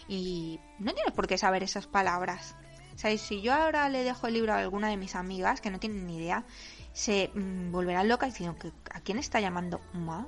y 0.09 0.61
no 0.79 0.93
tienes 0.95 1.13
por 1.13 1.27
qué 1.27 1.39
saber 1.39 1.63
esas 1.63 1.87
palabras. 1.87 2.55
¿Sabes? 2.95 3.23
Si 3.23 3.41
yo 3.41 3.55
ahora 3.55 3.89
le 3.89 4.05
dejo 4.05 4.27
el 4.27 4.35
libro 4.35 4.53
a 4.53 4.59
alguna 4.59 4.89
de 4.89 4.97
mis 4.97 5.15
amigas 5.15 5.61
que 5.61 5.71
no 5.71 5.81
tienen 5.81 6.07
ni 6.07 6.19
idea, 6.19 6.45
se 6.93 7.31
mm, 7.35 7.73
volverán 7.73 8.09
locas 8.09 8.31
diciendo 8.31 8.59
que 8.59 8.71
¿a 8.93 9.01
quién 9.01 9.19
está 9.19 9.41
llamando 9.41 9.81
Uma? 9.95 10.27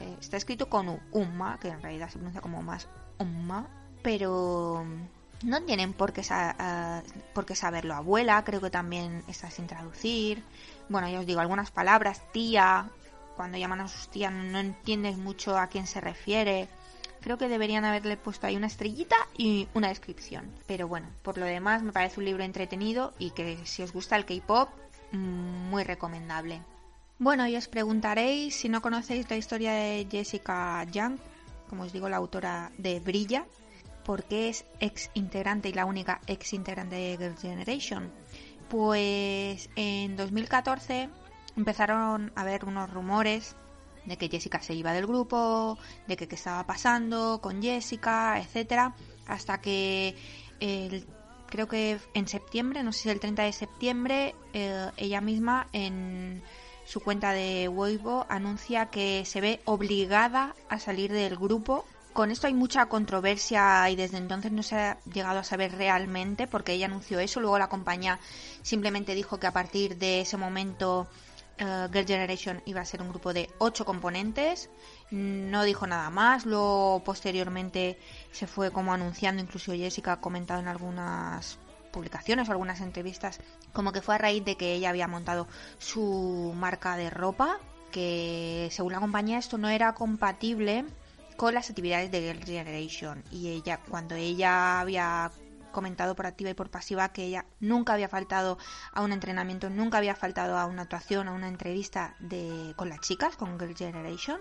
Eh, 0.00 0.16
está 0.20 0.36
escrito 0.36 0.68
con 0.68 0.88
U, 0.88 1.00
Uma, 1.12 1.58
que 1.58 1.68
en 1.68 1.82
realidad 1.82 2.08
se 2.08 2.18
pronuncia 2.18 2.42
como 2.42 2.62
más 2.62 2.88
Uma, 3.18 3.66
pero 4.02 4.84
no 5.42 5.62
tienen 5.62 5.92
por 5.92 6.12
qué, 6.12 6.22
por 7.34 7.46
qué 7.46 7.54
saberlo. 7.54 7.94
Abuela, 7.94 8.42
creo 8.44 8.60
que 8.60 8.70
también 8.70 9.22
está 9.28 9.50
sin 9.50 9.66
traducir. 9.66 10.42
Bueno, 10.88 11.08
ya 11.08 11.20
os 11.20 11.26
digo, 11.26 11.40
algunas 11.40 11.70
palabras, 11.70 12.22
tía, 12.32 12.90
cuando 13.36 13.58
llaman 13.58 13.82
a 13.82 13.88
sus 13.88 14.08
tías 14.08 14.32
no 14.32 14.58
entiendes 14.58 15.18
mucho 15.18 15.58
a 15.58 15.68
quién 15.68 15.86
se 15.86 16.00
refiere. 16.00 16.68
Creo 17.20 17.38
que 17.38 17.48
deberían 17.48 17.84
haberle 17.84 18.16
puesto 18.16 18.46
ahí 18.46 18.56
una 18.56 18.68
estrellita 18.68 19.16
y 19.36 19.68
una 19.74 19.88
descripción. 19.88 20.50
Pero 20.66 20.88
bueno, 20.88 21.08
por 21.22 21.38
lo 21.38 21.44
demás 21.44 21.82
me 21.82 21.92
parece 21.92 22.20
un 22.20 22.26
libro 22.26 22.44
entretenido 22.44 23.12
y 23.18 23.30
que 23.30 23.58
si 23.64 23.82
os 23.82 23.92
gusta 23.92 24.16
el 24.16 24.24
K-Pop, 24.24 24.70
mm, 25.12 25.68
muy 25.68 25.84
recomendable. 25.84 26.62
Bueno, 27.18 27.46
y 27.46 27.56
os 27.56 27.68
preguntaréis 27.68 28.54
si 28.54 28.68
no 28.68 28.82
conocéis 28.82 29.28
la 29.30 29.36
historia 29.36 29.72
de 29.72 30.06
Jessica 30.10 30.84
Young, 30.84 31.18
como 31.68 31.82
os 31.82 31.92
digo, 31.92 32.08
la 32.08 32.18
autora 32.18 32.70
de 32.78 33.00
Brilla, 33.00 33.46
porque 34.06 34.48
es 34.48 34.64
ex 34.78 35.10
integrante 35.14 35.68
y 35.68 35.72
la 35.72 35.84
única 35.84 36.20
ex 36.28 36.52
integrante 36.52 36.94
de 36.94 37.16
Girls' 37.18 37.42
Generation. 37.42 38.12
Pues 38.68 39.68
en 39.74 40.16
2014 40.16 41.08
empezaron 41.56 42.32
a 42.36 42.42
haber 42.42 42.64
unos 42.64 42.88
rumores 42.88 43.56
de 44.04 44.16
que 44.16 44.28
Jessica 44.28 44.62
se 44.62 44.74
iba 44.74 44.92
del 44.92 45.08
grupo, 45.08 45.76
de 46.06 46.16
que 46.16 46.28
qué 46.28 46.36
estaba 46.36 46.64
pasando 46.64 47.40
con 47.42 47.60
Jessica, 47.60 48.38
etcétera, 48.38 48.94
hasta 49.26 49.60
que 49.60 50.14
creo 51.48 51.66
que 51.66 51.98
en 52.14 52.28
septiembre, 52.28 52.84
no 52.84 52.92
sé 52.92 53.02
si 53.02 53.10
el 53.10 53.18
30 53.18 53.42
de 53.42 53.52
septiembre, 53.52 54.34
eh, 54.52 54.88
ella 54.96 55.20
misma 55.20 55.66
en 55.72 56.42
su 56.84 57.00
cuenta 57.00 57.32
de 57.32 57.66
Weibo 57.66 58.24
anuncia 58.28 58.86
que 58.86 59.24
se 59.24 59.40
ve 59.40 59.60
obligada 59.64 60.54
a 60.68 60.78
salir 60.78 61.12
del 61.12 61.36
grupo 61.36 61.84
con 62.16 62.30
esto 62.30 62.46
hay 62.46 62.54
mucha 62.54 62.86
controversia 62.86 63.90
y 63.90 63.94
desde 63.94 64.16
entonces 64.16 64.50
no 64.50 64.62
se 64.62 64.74
ha 64.74 64.98
llegado 65.04 65.38
a 65.38 65.44
saber 65.44 65.72
realmente 65.72 66.46
porque 66.46 66.72
ella 66.72 66.86
anunció 66.86 67.20
eso. 67.20 67.40
Luego 67.40 67.58
la 67.58 67.68
compañía 67.68 68.18
simplemente 68.62 69.14
dijo 69.14 69.38
que 69.38 69.46
a 69.46 69.52
partir 69.52 69.98
de 69.98 70.22
ese 70.22 70.38
momento 70.38 71.08
uh, 71.60 71.92
Girl 71.92 72.06
Generation 72.06 72.62
iba 72.64 72.80
a 72.80 72.86
ser 72.86 73.02
un 73.02 73.10
grupo 73.10 73.34
de 73.34 73.50
ocho 73.58 73.84
componentes. 73.84 74.70
No 75.10 75.62
dijo 75.64 75.86
nada 75.86 76.08
más. 76.08 76.46
Luego 76.46 77.02
posteriormente 77.04 77.98
se 78.32 78.46
fue 78.46 78.70
como 78.70 78.94
anunciando, 78.94 79.42
incluso 79.42 79.72
Jessica 79.72 80.12
ha 80.12 80.20
comentado 80.22 80.60
en 80.60 80.68
algunas 80.68 81.58
publicaciones 81.92 82.48
o 82.48 82.52
algunas 82.52 82.80
entrevistas, 82.80 83.40
como 83.74 83.92
que 83.92 84.00
fue 84.00 84.14
a 84.14 84.18
raíz 84.18 84.42
de 84.42 84.56
que 84.56 84.72
ella 84.72 84.88
había 84.88 85.06
montado 85.06 85.48
su 85.78 86.54
marca 86.56 86.96
de 86.96 87.10
ropa, 87.10 87.58
que 87.92 88.70
según 88.72 88.92
la 88.92 89.00
compañía 89.00 89.36
esto 89.36 89.58
no 89.58 89.68
era 89.68 89.94
compatible 89.94 90.86
con 91.36 91.54
las 91.54 91.70
actividades 91.70 92.10
de 92.10 92.20
Girl 92.20 92.44
Generation. 92.44 93.24
Y 93.30 93.48
ella 93.48 93.80
cuando 93.88 94.14
ella 94.14 94.80
había 94.80 95.30
comentado 95.72 96.16
por 96.16 96.26
activa 96.26 96.50
y 96.50 96.54
por 96.54 96.70
pasiva 96.70 97.10
que 97.10 97.24
ella 97.24 97.44
nunca 97.60 97.92
había 97.92 98.08
faltado 98.08 98.56
a 98.92 99.02
un 99.02 99.12
entrenamiento, 99.12 99.68
nunca 99.68 99.98
había 99.98 100.14
faltado 100.14 100.56
a 100.56 100.64
una 100.66 100.82
actuación, 100.82 101.28
a 101.28 101.32
una 101.32 101.48
entrevista 101.48 102.14
de 102.18 102.72
con 102.76 102.88
las 102.88 103.00
chicas, 103.00 103.36
con 103.36 103.58
Girl 103.58 103.76
Generation, 103.76 104.40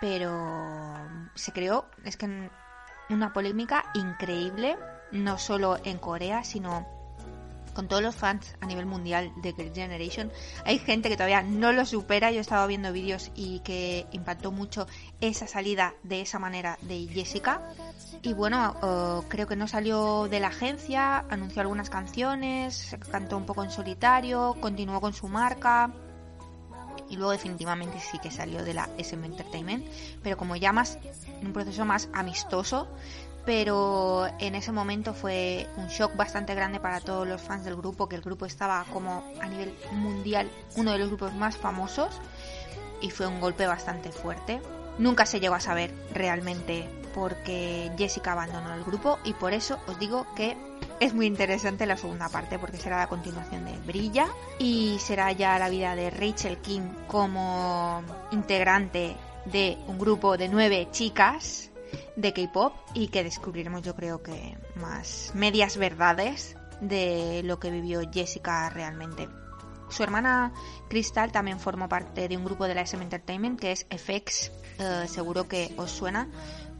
pero 0.00 0.96
se 1.34 1.52
creó 1.52 1.86
es 2.04 2.16
que 2.16 2.50
una 3.10 3.32
polémica 3.32 3.90
increíble 3.94 4.78
no 5.10 5.38
solo 5.38 5.78
en 5.82 5.98
Corea, 5.98 6.44
sino 6.44 6.97
con 7.78 7.86
todos 7.86 8.02
los 8.02 8.16
fans 8.16 8.56
a 8.60 8.66
nivel 8.66 8.86
mundial 8.86 9.30
de 9.36 9.52
Girl 9.52 9.72
Generation. 9.72 10.32
Hay 10.64 10.80
gente 10.80 11.08
que 11.08 11.14
todavía 11.14 11.42
no 11.42 11.70
lo 11.70 11.86
supera. 11.86 12.32
Yo 12.32 12.38
he 12.38 12.40
estado 12.40 12.66
viendo 12.66 12.92
vídeos 12.92 13.30
y 13.36 13.60
que 13.60 14.04
impactó 14.10 14.50
mucho 14.50 14.88
esa 15.20 15.46
salida 15.46 15.94
de 16.02 16.20
esa 16.20 16.40
manera 16.40 16.76
de 16.82 17.06
Jessica. 17.06 17.62
Y 18.22 18.32
bueno, 18.32 18.74
creo 19.28 19.46
que 19.46 19.54
no 19.54 19.68
salió 19.68 20.26
de 20.26 20.40
la 20.40 20.48
agencia, 20.48 21.18
anunció 21.30 21.62
algunas 21.62 21.88
canciones, 21.88 22.96
cantó 23.12 23.36
un 23.36 23.46
poco 23.46 23.62
en 23.62 23.70
solitario, 23.70 24.56
continuó 24.60 25.00
con 25.00 25.12
su 25.12 25.28
marca 25.28 25.92
y 27.08 27.16
luego 27.16 27.30
definitivamente 27.30 28.00
sí 28.00 28.18
que 28.18 28.32
salió 28.32 28.64
de 28.64 28.74
la 28.74 28.90
SM 28.98 29.24
Entertainment, 29.24 29.86
pero 30.20 30.36
como 30.36 30.56
ya 30.56 30.72
más 30.72 30.98
en 31.40 31.46
un 31.46 31.52
proceso 31.52 31.84
más 31.84 32.08
amistoso 32.12 32.88
pero 33.48 34.26
en 34.40 34.54
ese 34.54 34.72
momento 34.72 35.14
fue 35.14 35.66
un 35.78 35.86
shock 35.86 36.14
bastante 36.14 36.54
grande 36.54 36.80
para 36.80 37.00
todos 37.00 37.26
los 37.26 37.40
fans 37.40 37.64
del 37.64 37.76
grupo, 37.76 38.06
que 38.06 38.14
el 38.14 38.20
grupo 38.20 38.44
estaba 38.44 38.84
como 38.92 39.24
a 39.40 39.46
nivel 39.46 39.74
mundial 39.92 40.50
uno 40.76 40.92
de 40.92 40.98
los 40.98 41.08
grupos 41.08 41.32
más 41.32 41.56
famosos 41.56 42.10
y 43.00 43.08
fue 43.08 43.26
un 43.26 43.40
golpe 43.40 43.66
bastante 43.66 44.12
fuerte. 44.12 44.60
Nunca 44.98 45.24
se 45.24 45.40
llegó 45.40 45.54
a 45.54 45.60
saber 45.60 45.94
realmente 46.12 46.90
porque 47.14 47.90
Jessica 47.96 48.32
abandonó 48.32 48.74
el 48.74 48.84
grupo 48.84 49.18
y 49.24 49.32
por 49.32 49.54
eso 49.54 49.78
os 49.86 49.98
digo 49.98 50.26
que 50.36 50.54
es 51.00 51.14
muy 51.14 51.24
interesante 51.24 51.86
la 51.86 51.96
segunda 51.96 52.28
parte 52.28 52.58
porque 52.58 52.76
será 52.76 52.98
la 52.98 53.06
continuación 53.06 53.64
de 53.64 53.78
Brilla 53.78 54.26
y 54.58 54.98
será 54.98 55.32
ya 55.32 55.58
la 55.58 55.70
vida 55.70 55.96
de 55.96 56.10
Rachel 56.10 56.58
King 56.58 56.90
como 57.06 58.02
integrante 58.30 59.16
de 59.46 59.78
un 59.86 59.98
grupo 59.98 60.36
de 60.36 60.50
nueve 60.50 60.88
chicas 60.90 61.67
de 62.16 62.32
K-pop 62.32 62.74
y 62.94 63.08
que 63.08 63.24
descubriremos 63.24 63.82
yo 63.82 63.94
creo 63.94 64.22
que 64.22 64.56
más 64.76 65.32
medias 65.34 65.76
verdades 65.76 66.56
de 66.80 67.42
lo 67.44 67.58
que 67.58 67.70
vivió 67.70 68.00
Jessica 68.10 68.68
realmente. 68.70 69.28
Su 69.88 70.02
hermana 70.02 70.52
Crystal 70.88 71.32
también 71.32 71.58
formó 71.58 71.88
parte 71.88 72.28
de 72.28 72.36
un 72.36 72.44
grupo 72.44 72.66
de 72.66 72.74
la 72.74 72.82
SM 72.82 73.02
Entertainment 73.02 73.58
que 73.58 73.72
es 73.72 73.86
FX, 73.90 74.52
eh, 74.78 75.06
seguro 75.08 75.48
que 75.48 75.72
os 75.76 75.90
suena 75.90 76.28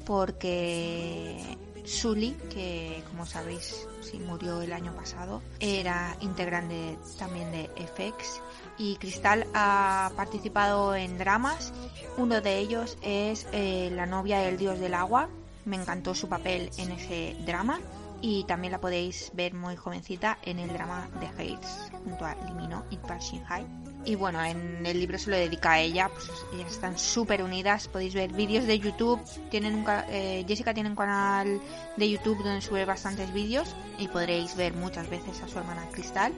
porque 0.05 1.59
Sully, 1.85 2.33
que 2.51 3.03
como 3.11 3.27
sabéis 3.27 3.87
sí, 4.01 4.18
murió 4.18 4.61
el 4.62 4.73
año 4.73 4.94
pasado, 4.94 5.42
era 5.61 6.16
integrante 6.21 6.99
también 7.18 7.51
de 7.51 7.71
FX 7.87 8.40
y 8.78 8.96
Cristal 8.96 9.46
ha 9.54 10.10
participado 10.16 10.94
en 10.94 11.18
dramas. 11.18 11.72
Uno 12.16 12.40
de 12.40 12.58
ellos 12.58 12.96
es 13.02 13.46
eh, 13.52 13.90
La 13.92 14.06
novia 14.06 14.38
del 14.40 14.56
dios 14.56 14.78
del 14.78 14.94
agua. 14.94 15.28
Me 15.64 15.76
encantó 15.76 16.14
su 16.14 16.28
papel 16.28 16.70
en 16.78 16.92
ese 16.92 17.36
drama 17.44 17.80
y 18.20 18.44
también 18.44 18.72
la 18.72 18.80
podéis 18.80 19.30
ver 19.34 19.54
muy 19.54 19.76
jovencita 19.76 20.38
en 20.42 20.58
el 20.58 20.72
drama 20.72 21.08
de 21.20 21.26
Hates 21.26 21.90
junto 22.04 22.24
a 22.24 22.34
Limino 22.46 22.84
y 22.90 22.96
Park 22.96 23.20
Shin 23.20 23.44
Hye. 23.44 23.66
Y 24.04 24.14
bueno, 24.14 24.42
en 24.42 24.86
el 24.86 24.98
libro 24.98 25.18
se 25.18 25.28
lo 25.28 25.36
dedica 25.36 25.72
a 25.72 25.80
ella, 25.80 26.08
pues 26.08 26.30
ellas 26.54 26.72
están 26.72 26.96
súper 26.96 27.42
unidas, 27.42 27.88
podéis 27.88 28.14
ver 28.14 28.32
vídeos 28.32 28.64
de 28.64 28.78
YouTube, 28.78 29.20
eh, 29.52 30.44
Jessica 30.48 30.72
tiene 30.72 30.88
un 30.88 30.96
canal 30.96 31.60
de 31.96 32.10
YouTube 32.10 32.42
donde 32.42 32.62
sube 32.62 32.84
bastantes 32.84 33.32
vídeos 33.32 33.74
y 33.98 34.08
podréis 34.08 34.56
ver 34.56 34.72
muchas 34.72 35.10
veces 35.10 35.42
a 35.42 35.48
su 35.48 35.58
hermana 35.58 35.86
Cristal. 35.92 36.32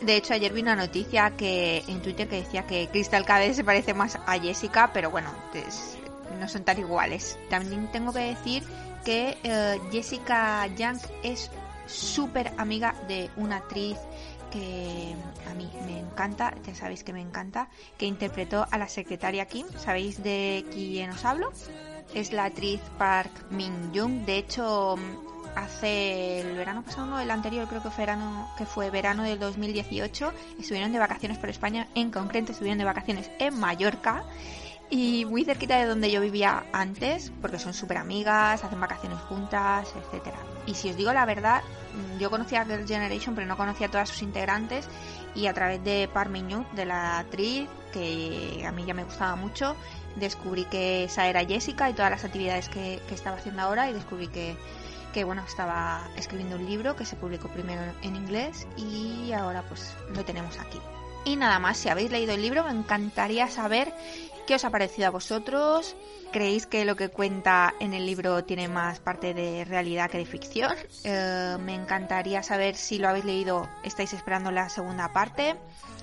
De 0.00 0.16
hecho, 0.16 0.34
ayer 0.34 0.52
vi 0.52 0.62
una 0.62 0.76
noticia 0.76 1.30
que 1.36 1.84
en 1.86 2.00
Twitter 2.02 2.28
que 2.28 2.36
decía 2.36 2.66
que 2.66 2.88
Crystal 2.88 3.24
cada 3.24 3.52
se 3.52 3.64
parece 3.64 3.94
más 3.94 4.18
a 4.26 4.38
Jessica, 4.38 4.90
pero 4.92 5.10
bueno, 5.10 5.30
no 6.38 6.48
son 6.48 6.64
tan 6.64 6.78
iguales. 6.78 7.38
También 7.50 7.90
tengo 7.92 8.12
que 8.12 8.20
decir 8.20 8.64
que 9.04 9.36
eh, 9.42 9.80
Jessica 9.90 10.66
Young 10.66 10.98
es 11.22 11.50
súper 11.86 12.52
amiga 12.56 12.94
de 13.08 13.30
una 13.36 13.56
actriz 13.56 13.98
que 14.50 15.14
a 15.50 15.54
mí 15.54 15.70
me 15.86 15.98
encanta, 15.98 16.54
ya 16.64 16.74
sabéis 16.74 17.02
que 17.04 17.12
me 17.12 17.20
encanta, 17.20 17.68
que 17.96 18.06
interpretó 18.06 18.66
a 18.70 18.78
la 18.78 18.88
secretaria 18.88 19.46
Kim. 19.46 19.66
¿Sabéis 19.78 20.22
de 20.22 20.64
quién 20.70 21.10
os 21.10 21.24
hablo? 21.24 21.50
Es 22.14 22.32
la 22.32 22.44
actriz 22.44 22.80
Park 22.98 23.30
Min 23.50 23.92
Young. 23.92 24.24
De 24.26 24.36
hecho, 24.36 24.96
hace 25.54 26.40
el 26.40 26.56
verano 26.56 26.82
pasado, 26.82 27.06
no, 27.06 27.20
el 27.20 27.30
anterior 27.30 27.66
creo 27.68 27.82
que 27.82 27.90
fue 27.90 28.04
verano, 28.04 28.50
que 28.56 28.66
fue 28.66 28.90
verano 28.90 29.22
del 29.22 29.38
2018, 29.38 30.32
estuvieron 30.58 30.92
de 30.92 30.98
vacaciones 30.98 31.38
por 31.38 31.48
España, 31.48 31.88
en 31.94 32.10
concreto 32.10 32.52
estuvieron 32.52 32.78
de 32.78 32.84
vacaciones 32.84 33.30
en 33.38 33.58
Mallorca 33.58 34.24
y 34.90 35.24
muy 35.24 35.42
cerquita 35.42 35.78
de 35.78 35.86
donde 35.86 36.10
yo 36.10 36.20
vivía 36.20 36.64
antes, 36.70 37.32
porque 37.40 37.58
son 37.58 37.72
súper 37.72 37.96
amigas, 37.96 38.62
hacen 38.62 38.78
vacaciones 38.78 39.18
juntas, 39.20 39.90
etcétera. 39.96 40.36
Y 40.66 40.74
si 40.74 40.90
os 40.90 40.96
digo 40.96 41.14
la 41.14 41.24
verdad, 41.24 41.62
mm, 41.94 42.18
yo 42.18 42.28
conocía 42.28 42.60
a 42.60 42.64
Girl 42.66 42.86
Generation, 42.86 43.34
pero 43.34 43.46
no 43.46 43.56
conocía 43.56 43.86
a 43.86 43.90
todas 43.90 44.10
sus 44.10 44.20
integrantes 44.20 44.86
y 45.34 45.46
a 45.46 45.54
través 45.54 45.82
de 45.82 46.10
Parmiñu, 46.12 46.66
de 46.74 46.84
la 46.84 47.20
actriz, 47.20 47.68
que 47.90 48.64
a 48.66 48.72
mí 48.72 48.84
ya 48.84 48.92
me 48.92 49.04
gustaba 49.04 49.34
mucho, 49.34 49.76
descubrí 50.16 50.66
que 50.66 51.04
esa 51.04 51.26
era 51.26 51.42
Jessica 51.42 51.88
y 51.88 51.94
todas 51.94 52.10
las 52.10 52.24
actividades 52.24 52.68
que 52.68 53.00
estaba 53.10 53.36
haciendo 53.36 53.62
ahora 53.62 53.88
y 53.88 53.94
descubrí 53.94 54.28
que 54.28 54.56
que 55.12 55.24
bueno, 55.24 55.44
estaba 55.46 56.08
escribiendo 56.16 56.56
un 56.56 56.66
libro 56.66 56.96
que 56.96 57.04
se 57.04 57.16
publicó 57.16 57.48
primero 57.48 57.82
en 58.02 58.16
inglés 58.16 58.66
y 58.76 59.32
ahora 59.32 59.62
pues 59.62 59.94
lo 60.14 60.24
tenemos 60.24 60.58
aquí. 60.58 60.78
Y 61.24 61.36
nada 61.36 61.58
más, 61.58 61.78
si 61.78 61.88
habéis 61.88 62.10
leído 62.10 62.32
el 62.32 62.42
libro 62.42 62.64
me 62.64 62.70
encantaría 62.70 63.48
saber 63.48 63.92
qué 64.46 64.54
os 64.54 64.64
ha 64.64 64.70
parecido 64.70 65.08
a 65.08 65.10
vosotros. 65.10 65.96
¿Creéis 66.32 66.66
que 66.66 66.84
lo 66.84 66.96
que 66.96 67.10
cuenta 67.10 67.74
en 67.78 67.92
el 67.92 68.06
libro 68.06 68.42
tiene 68.44 68.66
más 68.66 69.00
parte 69.00 69.34
de 69.34 69.64
realidad 69.66 70.10
que 70.10 70.18
de 70.18 70.24
ficción? 70.24 70.74
Eh, 71.04 71.56
me 71.60 71.74
encantaría 71.74 72.42
saber 72.42 72.74
si 72.74 72.98
lo 72.98 73.08
habéis 73.08 73.26
leído, 73.26 73.68
estáis 73.84 74.14
esperando 74.14 74.50
la 74.50 74.70
segunda 74.70 75.12
parte, 75.12 75.56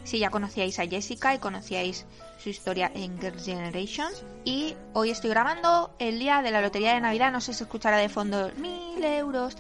si 0.04 0.19
ya 0.19 0.30
conocíais 0.30 0.78
a 0.78 0.86
Jessica 0.86 1.34
y 1.34 1.39
conocíais 1.39 2.06
su 2.38 2.49
historia 2.49 2.91
en 2.93 3.19
Girls' 3.19 3.45
Generation. 3.45 4.12
Y 4.45 4.75
hoy 4.93 5.10
estoy 5.10 5.32
grabando 5.32 5.95
el 5.99 6.19
día 6.19 6.41
de 6.41 6.52
la 6.52 6.62
lotería 6.62 6.93
de 6.93 7.02
Navidad. 7.02 7.32
No 7.32 7.41
sé 7.41 7.54
si 7.54 7.63
escuchará 7.63 7.97
de 7.97 8.10
fondo 8.10 8.52
mil 8.58 9.04
euros. 9.04 9.58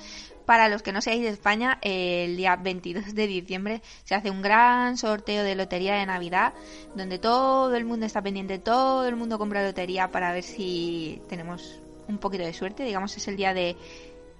Para 0.49 0.67
los 0.67 0.81
que 0.81 0.91
no 0.91 0.99
seáis 0.99 1.21
de 1.21 1.29
España, 1.29 1.77
el 1.83 2.35
día 2.35 2.55
22 2.55 3.13
de 3.13 3.27
diciembre 3.27 3.83
se 4.03 4.15
hace 4.15 4.31
un 4.31 4.41
gran 4.41 4.97
sorteo 4.97 5.43
de 5.43 5.53
lotería 5.53 5.93
de 5.93 6.07
Navidad, 6.07 6.55
donde 6.95 7.19
todo 7.19 7.75
el 7.75 7.85
mundo 7.85 8.07
está 8.07 8.23
pendiente, 8.23 8.57
todo 8.57 9.07
el 9.07 9.15
mundo 9.15 9.37
compra 9.37 9.63
lotería 9.63 10.09
para 10.09 10.33
ver 10.33 10.41
si 10.41 11.21
tenemos 11.29 11.83
un 12.07 12.17
poquito 12.17 12.45
de 12.45 12.53
suerte. 12.53 12.83
Digamos, 12.83 13.15
es 13.15 13.27
el 13.27 13.37
día 13.37 13.53
de, 13.53 13.77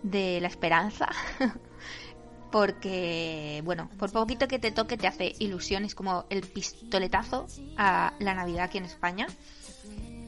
de 0.02 0.41
la 0.41 0.48
esperanza. 0.48 1.10
porque, 2.52 3.62
bueno, 3.63 3.91
por 4.00 4.12
poquito 4.12 4.48
que 4.48 4.58
te 4.58 4.72
toque 4.72 4.98
te 4.98 5.06
hace 5.06 5.36
ilusión, 5.38 5.86
es 5.86 5.93
como 5.93 6.26
el 6.32 6.41
pistoletazo 6.41 7.45
a 7.78 8.15
la 8.17 8.34
Navidad 8.34 8.63
aquí 8.63 8.80
en 8.80 8.86
España. 8.86 9.28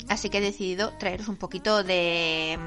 Así 0.10 0.30
que 0.30 0.38
he 0.38 0.42
decidido 0.42 0.96
traeros 1.00 1.28
un 1.28 1.38
poquito 1.38 1.84
de 1.84 2.60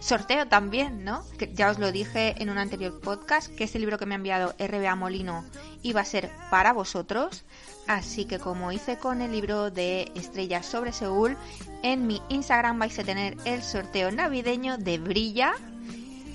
sorteo 0.00 0.48
también, 0.48 1.04
¿no? 1.04 1.22
Ya 1.54 1.70
os 1.70 1.78
lo 1.78 1.92
dije 1.92 2.34
en 2.42 2.50
un 2.50 2.58
anterior 2.58 2.98
podcast, 3.00 3.54
que 3.54 3.64
este 3.64 3.78
libro 3.78 3.98
que 3.98 4.06
me 4.06 4.14
ha 4.14 4.16
enviado 4.16 4.54
RBA 4.58 4.96
Molino 4.96 5.44
iba 5.82 6.00
a 6.00 6.04
ser 6.04 6.30
para 6.50 6.72
vosotros. 6.72 7.44
Así 7.86 8.24
que 8.24 8.38
como 8.38 8.72
hice 8.72 8.98
con 8.98 9.20
el 9.20 9.32
libro 9.32 9.70
de 9.70 10.10
Estrellas 10.14 10.66
sobre 10.66 10.92
Seúl, 10.92 11.36
en 11.82 12.06
mi 12.06 12.20
Instagram 12.28 12.78
vais 12.78 12.98
a 12.98 13.04
tener 13.04 13.36
el 13.44 13.62
sorteo 13.62 14.10
navideño 14.10 14.78
de 14.78 14.98
Brilla, 14.98 15.52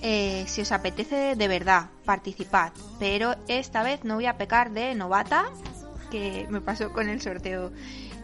eh, 0.02 0.46
si 0.48 0.62
os 0.62 0.72
apetece 0.72 1.36
de 1.36 1.48
verdad, 1.48 1.90
participad. 2.04 2.72
Pero 3.00 3.36
esta 3.48 3.84
vez 3.84 4.04
no 4.04 4.16
voy 4.16 4.26
a 4.26 4.38
pecar 4.38 4.72
de 4.72 4.94
novata, 4.96 5.46
que 6.12 6.46
me 6.50 6.62
pasó 6.62 6.92
con 6.92 7.10
el 7.10 7.22
sorteo 7.22 7.72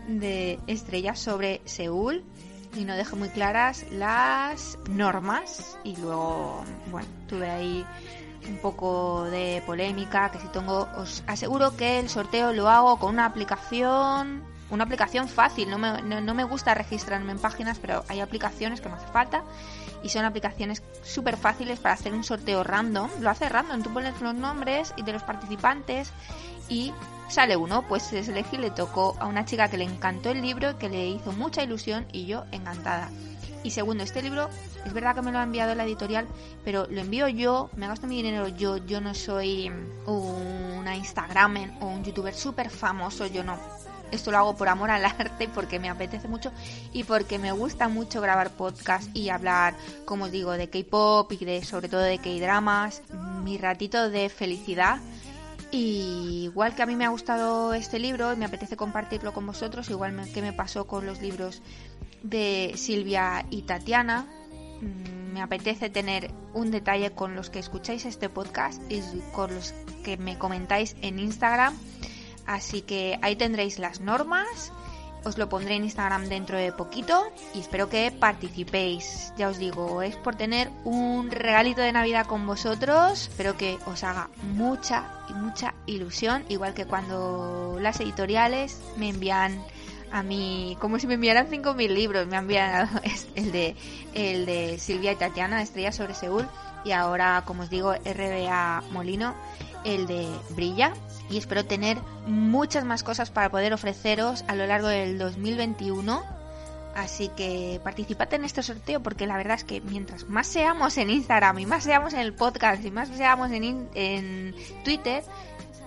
de 0.07 0.59
estrellas 0.67 1.19
sobre 1.19 1.61
Seúl 1.65 2.23
y 2.75 2.85
no 2.85 2.95
dejo 2.95 3.15
muy 3.15 3.29
claras 3.29 3.85
las 3.91 4.77
normas 4.89 5.77
y 5.83 5.95
luego, 5.97 6.63
bueno, 6.89 7.07
tuve 7.27 7.49
ahí 7.49 7.85
un 8.47 8.57
poco 8.57 9.25
de 9.25 9.61
polémica, 9.65 10.31
que 10.31 10.39
si 10.39 10.47
tengo, 10.47 10.87
os 10.97 11.23
aseguro 11.27 11.75
que 11.75 11.99
el 11.99 12.09
sorteo 12.09 12.53
lo 12.53 12.69
hago 12.69 12.97
con 12.97 13.13
una 13.13 13.25
aplicación, 13.25 14.43
una 14.69 14.85
aplicación 14.85 15.27
fácil, 15.27 15.69
no 15.69 15.77
me, 15.77 16.01
no 16.01 16.33
me 16.33 16.43
gusta 16.43 16.73
registrarme 16.73 17.33
en 17.33 17.39
páginas, 17.39 17.77
pero 17.79 18.03
hay 18.07 18.21
aplicaciones 18.21 18.81
que 18.81 18.89
me 18.89 18.95
hace 18.95 19.07
falta 19.07 19.43
y 20.01 20.09
son 20.09 20.25
aplicaciones 20.25 20.81
súper 21.03 21.37
fáciles 21.37 21.79
para 21.79 21.93
hacer 21.93 22.13
un 22.13 22.23
sorteo 22.23 22.63
random. 22.63 23.09
Lo 23.19 23.29
hace 23.29 23.49
random, 23.49 23.83
tú 23.83 23.93
pones 23.93 24.19
los 24.21 24.33
nombres 24.33 24.93
y 24.97 25.03
de 25.03 25.13
los 25.13 25.23
participantes 25.23 26.11
y 26.69 26.93
sale 27.31 27.55
uno, 27.55 27.87
pues 27.87 28.03
se 28.03 28.19
elegí 28.19 28.57
le 28.57 28.71
tocó 28.71 29.15
a 29.19 29.25
una 29.25 29.45
chica 29.45 29.69
que 29.69 29.77
le 29.77 29.85
encantó 29.85 30.29
el 30.29 30.41
libro, 30.41 30.77
que 30.77 30.89
le 30.89 31.07
hizo 31.07 31.31
mucha 31.31 31.63
ilusión 31.63 32.05
y 32.11 32.25
yo 32.25 32.45
encantada. 32.51 33.09
Y 33.63 33.71
segundo, 33.71 34.03
este 34.03 34.21
libro 34.21 34.49
es 34.85 34.93
verdad 34.93 35.15
que 35.15 35.21
me 35.21 35.31
lo 35.31 35.39
ha 35.39 35.43
enviado 35.43 35.75
la 35.75 35.85
editorial, 35.85 36.27
pero 36.65 36.87
lo 36.89 36.99
envío 36.99 37.27
yo, 37.27 37.69
me 37.75 37.87
gasto 37.87 38.07
mi 38.07 38.17
dinero 38.17 38.47
yo, 38.47 38.77
yo 38.77 38.99
no 39.01 39.13
soy 39.13 39.71
una 40.05 40.95
Instagramer 40.95 41.71
o 41.79 41.87
un 41.87 42.03
youtuber 42.03 42.33
súper 42.33 42.69
famoso, 42.69 43.27
yo 43.27 43.43
no 43.43 43.57
esto 44.11 44.31
lo 44.31 44.37
hago 44.37 44.55
por 44.55 44.67
amor 44.67 44.91
al 44.91 45.05
arte, 45.05 45.47
porque 45.47 45.79
me 45.79 45.89
apetece 45.89 46.27
mucho 46.27 46.51
y 46.91 47.03
porque 47.03 47.39
me 47.39 47.51
gusta 47.51 47.87
mucho 47.87 48.21
grabar 48.21 48.51
podcast 48.51 49.15
y 49.15 49.29
hablar, 49.29 49.73
como 50.05 50.25
os 50.25 50.31
digo, 50.31 50.51
de 50.51 50.69
K-pop 50.69 51.31
y 51.31 51.45
de 51.45 51.63
sobre 51.63 51.87
todo 51.87 52.01
de 52.01 52.17
K-dramas, 52.17 53.01
mi 53.43 53.57
ratito 53.57 54.09
de 54.09 54.29
felicidad. 54.29 54.99
Y 55.71 56.43
igual 56.43 56.75
que 56.75 56.83
a 56.83 56.85
mí 56.85 56.95
me 56.95 57.05
ha 57.05 57.09
gustado 57.09 57.73
este 57.73 57.97
libro 57.97 58.33
y 58.33 58.35
me 58.35 58.45
apetece 58.45 58.75
compartirlo 58.75 59.33
con 59.33 59.45
vosotros, 59.45 59.89
igual 59.89 60.29
que 60.33 60.41
me 60.41 60.53
pasó 60.53 60.85
con 60.85 61.05
los 61.05 61.21
libros 61.21 61.61
de 62.23 62.73
Silvia 62.75 63.45
y 63.49 63.63
Tatiana, 63.63 64.27
mm, 64.81 65.33
me 65.33 65.41
apetece 65.41 65.89
tener 65.89 66.31
un 66.53 66.71
detalle 66.71 67.11
con 67.11 67.35
los 67.35 67.49
que 67.49 67.59
escucháis 67.59 68.05
este 68.05 68.27
podcast 68.27 68.81
y 68.91 69.01
con 69.31 69.55
los 69.55 69.73
que 70.03 70.17
me 70.17 70.37
comentáis 70.37 70.95
en 71.01 71.19
Instagram 71.19 71.73
Así 72.45 72.81
que 72.81 73.19
ahí 73.21 73.35
tendréis 73.35 73.79
las 73.79 74.01
normas. 74.01 74.73
Os 75.23 75.37
lo 75.37 75.49
pondré 75.49 75.75
en 75.75 75.83
Instagram 75.83 76.29
dentro 76.29 76.57
de 76.57 76.71
poquito 76.71 77.31
y 77.53 77.59
espero 77.59 77.89
que 77.89 78.11
participéis. 78.11 79.33
Ya 79.37 79.49
os 79.49 79.59
digo, 79.59 80.01
es 80.01 80.15
por 80.15 80.35
tener 80.35 80.71
un 80.83 81.29
regalito 81.29 81.81
de 81.81 81.91
Navidad 81.91 82.25
con 82.25 82.47
vosotros. 82.47 83.27
Espero 83.27 83.55
que 83.55 83.77
os 83.85 84.03
haga 84.03 84.29
mucha 84.53 85.03
y 85.29 85.33
mucha 85.33 85.75
ilusión, 85.85 86.43
igual 86.49 86.73
que 86.73 86.85
cuando 86.85 87.77
las 87.79 87.99
editoriales 87.99 88.81
me 88.97 89.09
envían 89.09 89.63
a 90.11 90.23
mí, 90.23 90.77
como 90.79 90.99
si 90.99 91.07
me 91.07 91.13
enviaran 91.15 91.47
5.000 91.47 91.89
libros. 91.89 92.27
Me 92.27 92.37
han 92.37 92.43
enviado 92.43 92.89
el 93.35 93.51
de, 93.51 93.75
el 94.13 94.45
de 94.45 94.77
Silvia 94.79 95.13
y 95.13 95.15
Tatiana, 95.15 95.61
Estrella 95.61 95.91
sobre 95.91 96.13
Seúl. 96.13 96.47
Y 96.83 96.91
ahora, 96.91 97.43
como 97.45 97.63
os 97.63 97.69
digo, 97.69 97.93
RBA 97.93 98.83
Molino, 98.91 99.35
el 99.83 100.07
de 100.07 100.27
Brilla. 100.49 100.93
Y 101.31 101.37
espero 101.37 101.65
tener 101.65 101.97
muchas 102.27 102.83
más 102.83 103.03
cosas 103.03 103.31
para 103.31 103.49
poder 103.49 103.73
ofreceros 103.73 104.43
a 104.47 104.55
lo 104.55 104.67
largo 104.67 104.87
del 104.87 105.17
2021. 105.17 106.23
Así 106.93 107.29
que 107.29 107.79
participad 107.83 108.33
en 108.33 108.43
este 108.43 108.61
sorteo 108.61 109.01
porque 109.01 109.25
la 109.25 109.37
verdad 109.37 109.55
es 109.55 109.63
que 109.63 109.79
mientras 109.79 110.27
más 110.27 110.45
seamos 110.45 110.97
en 110.97 111.09
Instagram 111.09 111.59
y 111.59 111.65
más 111.65 111.85
seamos 111.85 112.13
en 112.13 112.19
el 112.19 112.33
podcast 112.33 112.83
y 112.83 112.91
más 112.91 113.07
seamos 113.07 113.49
en, 113.51 113.89
en 113.93 114.55
Twitter, 114.83 115.23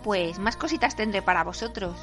pues 0.03 0.39
más 0.39 0.57
cositas 0.57 0.97
tendré 0.97 1.21
para 1.21 1.45
vosotros 1.45 1.95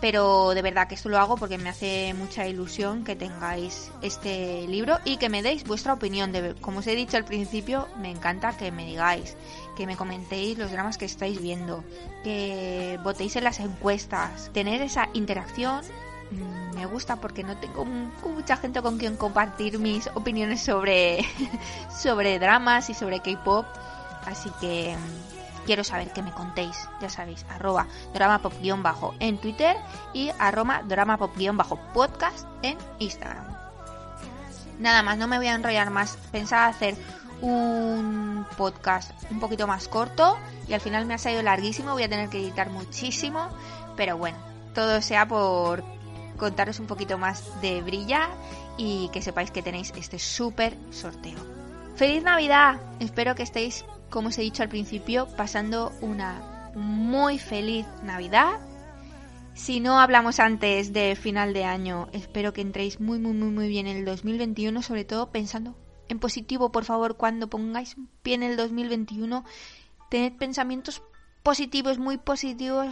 pero 0.00 0.50
de 0.54 0.62
verdad 0.62 0.88
que 0.88 0.94
esto 0.94 1.08
lo 1.08 1.18
hago 1.18 1.36
porque 1.36 1.58
me 1.58 1.68
hace 1.68 2.14
mucha 2.14 2.46
ilusión 2.46 3.04
que 3.04 3.16
tengáis 3.16 3.92
este 4.00 4.66
libro 4.66 4.98
y 5.04 5.18
que 5.18 5.28
me 5.28 5.42
deis 5.42 5.64
vuestra 5.64 5.92
opinión. 5.92 6.32
De, 6.32 6.54
como 6.54 6.78
os 6.78 6.86
he 6.86 6.94
dicho 6.94 7.16
al 7.16 7.24
principio, 7.24 7.86
me 8.00 8.10
encanta 8.10 8.56
que 8.56 8.72
me 8.72 8.86
digáis, 8.86 9.36
que 9.76 9.86
me 9.86 9.96
comentéis 9.96 10.56
los 10.56 10.70
dramas 10.70 10.96
que 10.96 11.04
estáis 11.04 11.40
viendo, 11.40 11.84
que 12.24 12.98
votéis 13.04 13.36
en 13.36 13.44
las 13.44 13.60
encuestas, 13.60 14.50
tener 14.52 14.80
esa 14.80 15.08
interacción. 15.12 15.82
Mm, 16.30 16.76
me 16.76 16.86
gusta 16.86 17.16
porque 17.16 17.42
no 17.42 17.58
tengo 17.58 17.84
mucha 17.84 18.56
gente 18.56 18.80
con 18.80 18.96
quien 18.98 19.16
compartir 19.16 19.78
mis 19.78 20.06
opiniones 20.14 20.62
sobre, 20.62 21.26
sobre 21.90 22.38
dramas 22.38 22.88
y 22.88 22.94
sobre 22.94 23.20
K-pop. 23.20 23.66
Así 24.24 24.50
que 24.60 24.96
quiero 25.70 25.84
saber 25.84 26.12
que 26.12 26.20
me 26.20 26.32
contéis, 26.32 26.88
ya 27.00 27.08
sabéis, 27.08 27.46
arroba 27.48 27.86
dramapop-bajo 28.12 29.14
en 29.20 29.38
Twitter 29.38 29.76
y 30.12 30.32
arroba 30.40 30.82
dramapop-podcast 30.82 32.44
en 32.62 32.76
Instagram. 32.98 33.46
Nada 34.80 35.04
más, 35.04 35.16
no 35.16 35.28
me 35.28 35.38
voy 35.38 35.46
a 35.46 35.54
enrollar 35.54 35.90
más. 35.90 36.18
Pensaba 36.32 36.66
hacer 36.66 36.96
un 37.40 38.44
podcast 38.56 39.12
un 39.30 39.38
poquito 39.38 39.68
más 39.68 39.86
corto 39.86 40.36
y 40.66 40.74
al 40.74 40.80
final 40.80 41.06
me 41.06 41.14
ha 41.14 41.18
salido 41.18 41.44
larguísimo, 41.44 41.92
voy 41.92 42.02
a 42.02 42.08
tener 42.08 42.28
que 42.30 42.40
editar 42.40 42.68
muchísimo, 42.70 43.48
pero 43.96 44.18
bueno, 44.18 44.38
todo 44.74 45.00
sea 45.00 45.28
por 45.28 45.84
contaros 46.36 46.80
un 46.80 46.88
poquito 46.88 47.16
más 47.16 47.44
de 47.60 47.80
Brilla 47.80 48.28
y 48.76 49.08
que 49.12 49.22
sepáis 49.22 49.52
que 49.52 49.62
tenéis 49.62 49.92
este 49.94 50.18
súper 50.18 50.76
sorteo. 50.90 51.38
¡Feliz 51.94 52.24
Navidad! 52.24 52.80
Espero 52.98 53.36
que 53.36 53.44
estéis 53.44 53.84
como 54.10 54.28
os 54.28 54.38
he 54.38 54.42
dicho 54.42 54.62
al 54.62 54.68
principio, 54.68 55.26
pasando 55.36 55.92
una 56.00 56.72
muy 56.74 57.38
feliz 57.38 57.86
Navidad. 58.02 58.60
Si 59.54 59.80
no 59.80 59.98
hablamos 59.98 60.40
antes 60.40 60.92
de 60.92 61.16
final 61.16 61.52
de 61.52 61.64
año, 61.64 62.08
espero 62.12 62.52
que 62.52 62.60
entréis 62.60 63.00
muy, 63.00 63.18
muy, 63.18 63.32
muy, 63.32 63.50
muy 63.50 63.68
bien 63.68 63.86
en 63.86 63.96
el 63.96 64.04
2021, 64.04 64.82
sobre 64.82 65.04
todo 65.04 65.30
pensando 65.30 65.76
en 66.08 66.18
positivo, 66.18 66.72
por 66.72 66.84
favor, 66.84 67.16
cuando 67.16 67.48
pongáis 67.48 67.96
pie 68.22 68.34
en 68.34 68.42
el 68.42 68.56
2021, 68.56 69.44
tened 70.10 70.32
pensamientos 70.36 71.02
positivos, 71.42 71.98
muy 71.98 72.18
positivos, 72.18 72.88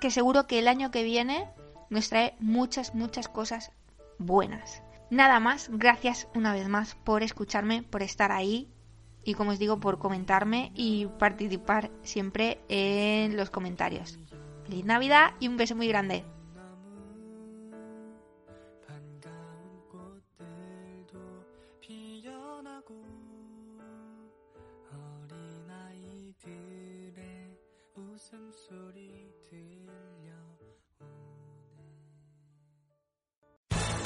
que 0.00 0.10
seguro 0.10 0.46
que 0.46 0.58
el 0.58 0.66
año 0.66 0.90
que 0.90 1.04
viene 1.04 1.48
nos 1.90 2.08
trae 2.08 2.34
muchas, 2.40 2.94
muchas 2.94 3.28
cosas 3.28 3.70
buenas. 4.18 4.82
Nada 5.10 5.38
más, 5.38 5.68
gracias 5.70 6.28
una 6.34 6.52
vez 6.52 6.68
más 6.68 6.94
por 6.94 7.22
escucharme, 7.22 7.82
por 7.82 8.02
estar 8.02 8.32
ahí 8.32 8.68
y 9.24 9.34
como 9.34 9.50
os 9.50 9.58
digo 9.58 9.80
por 9.80 9.98
comentarme 9.98 10.72
y 10.74 11.06
participar 11.18 11.90
siempre 12.02 12.60
en 12.68 13.36
los 13.36 13.50
comentarios. 13.50 14.18
Feliz 14.64 14.84
Navidad 14.84 15.34
y 15.40 15.48
un 15.48 15.56
beso 15.56 15.76
muy 15.76 15.88
grande. 15.88 16.24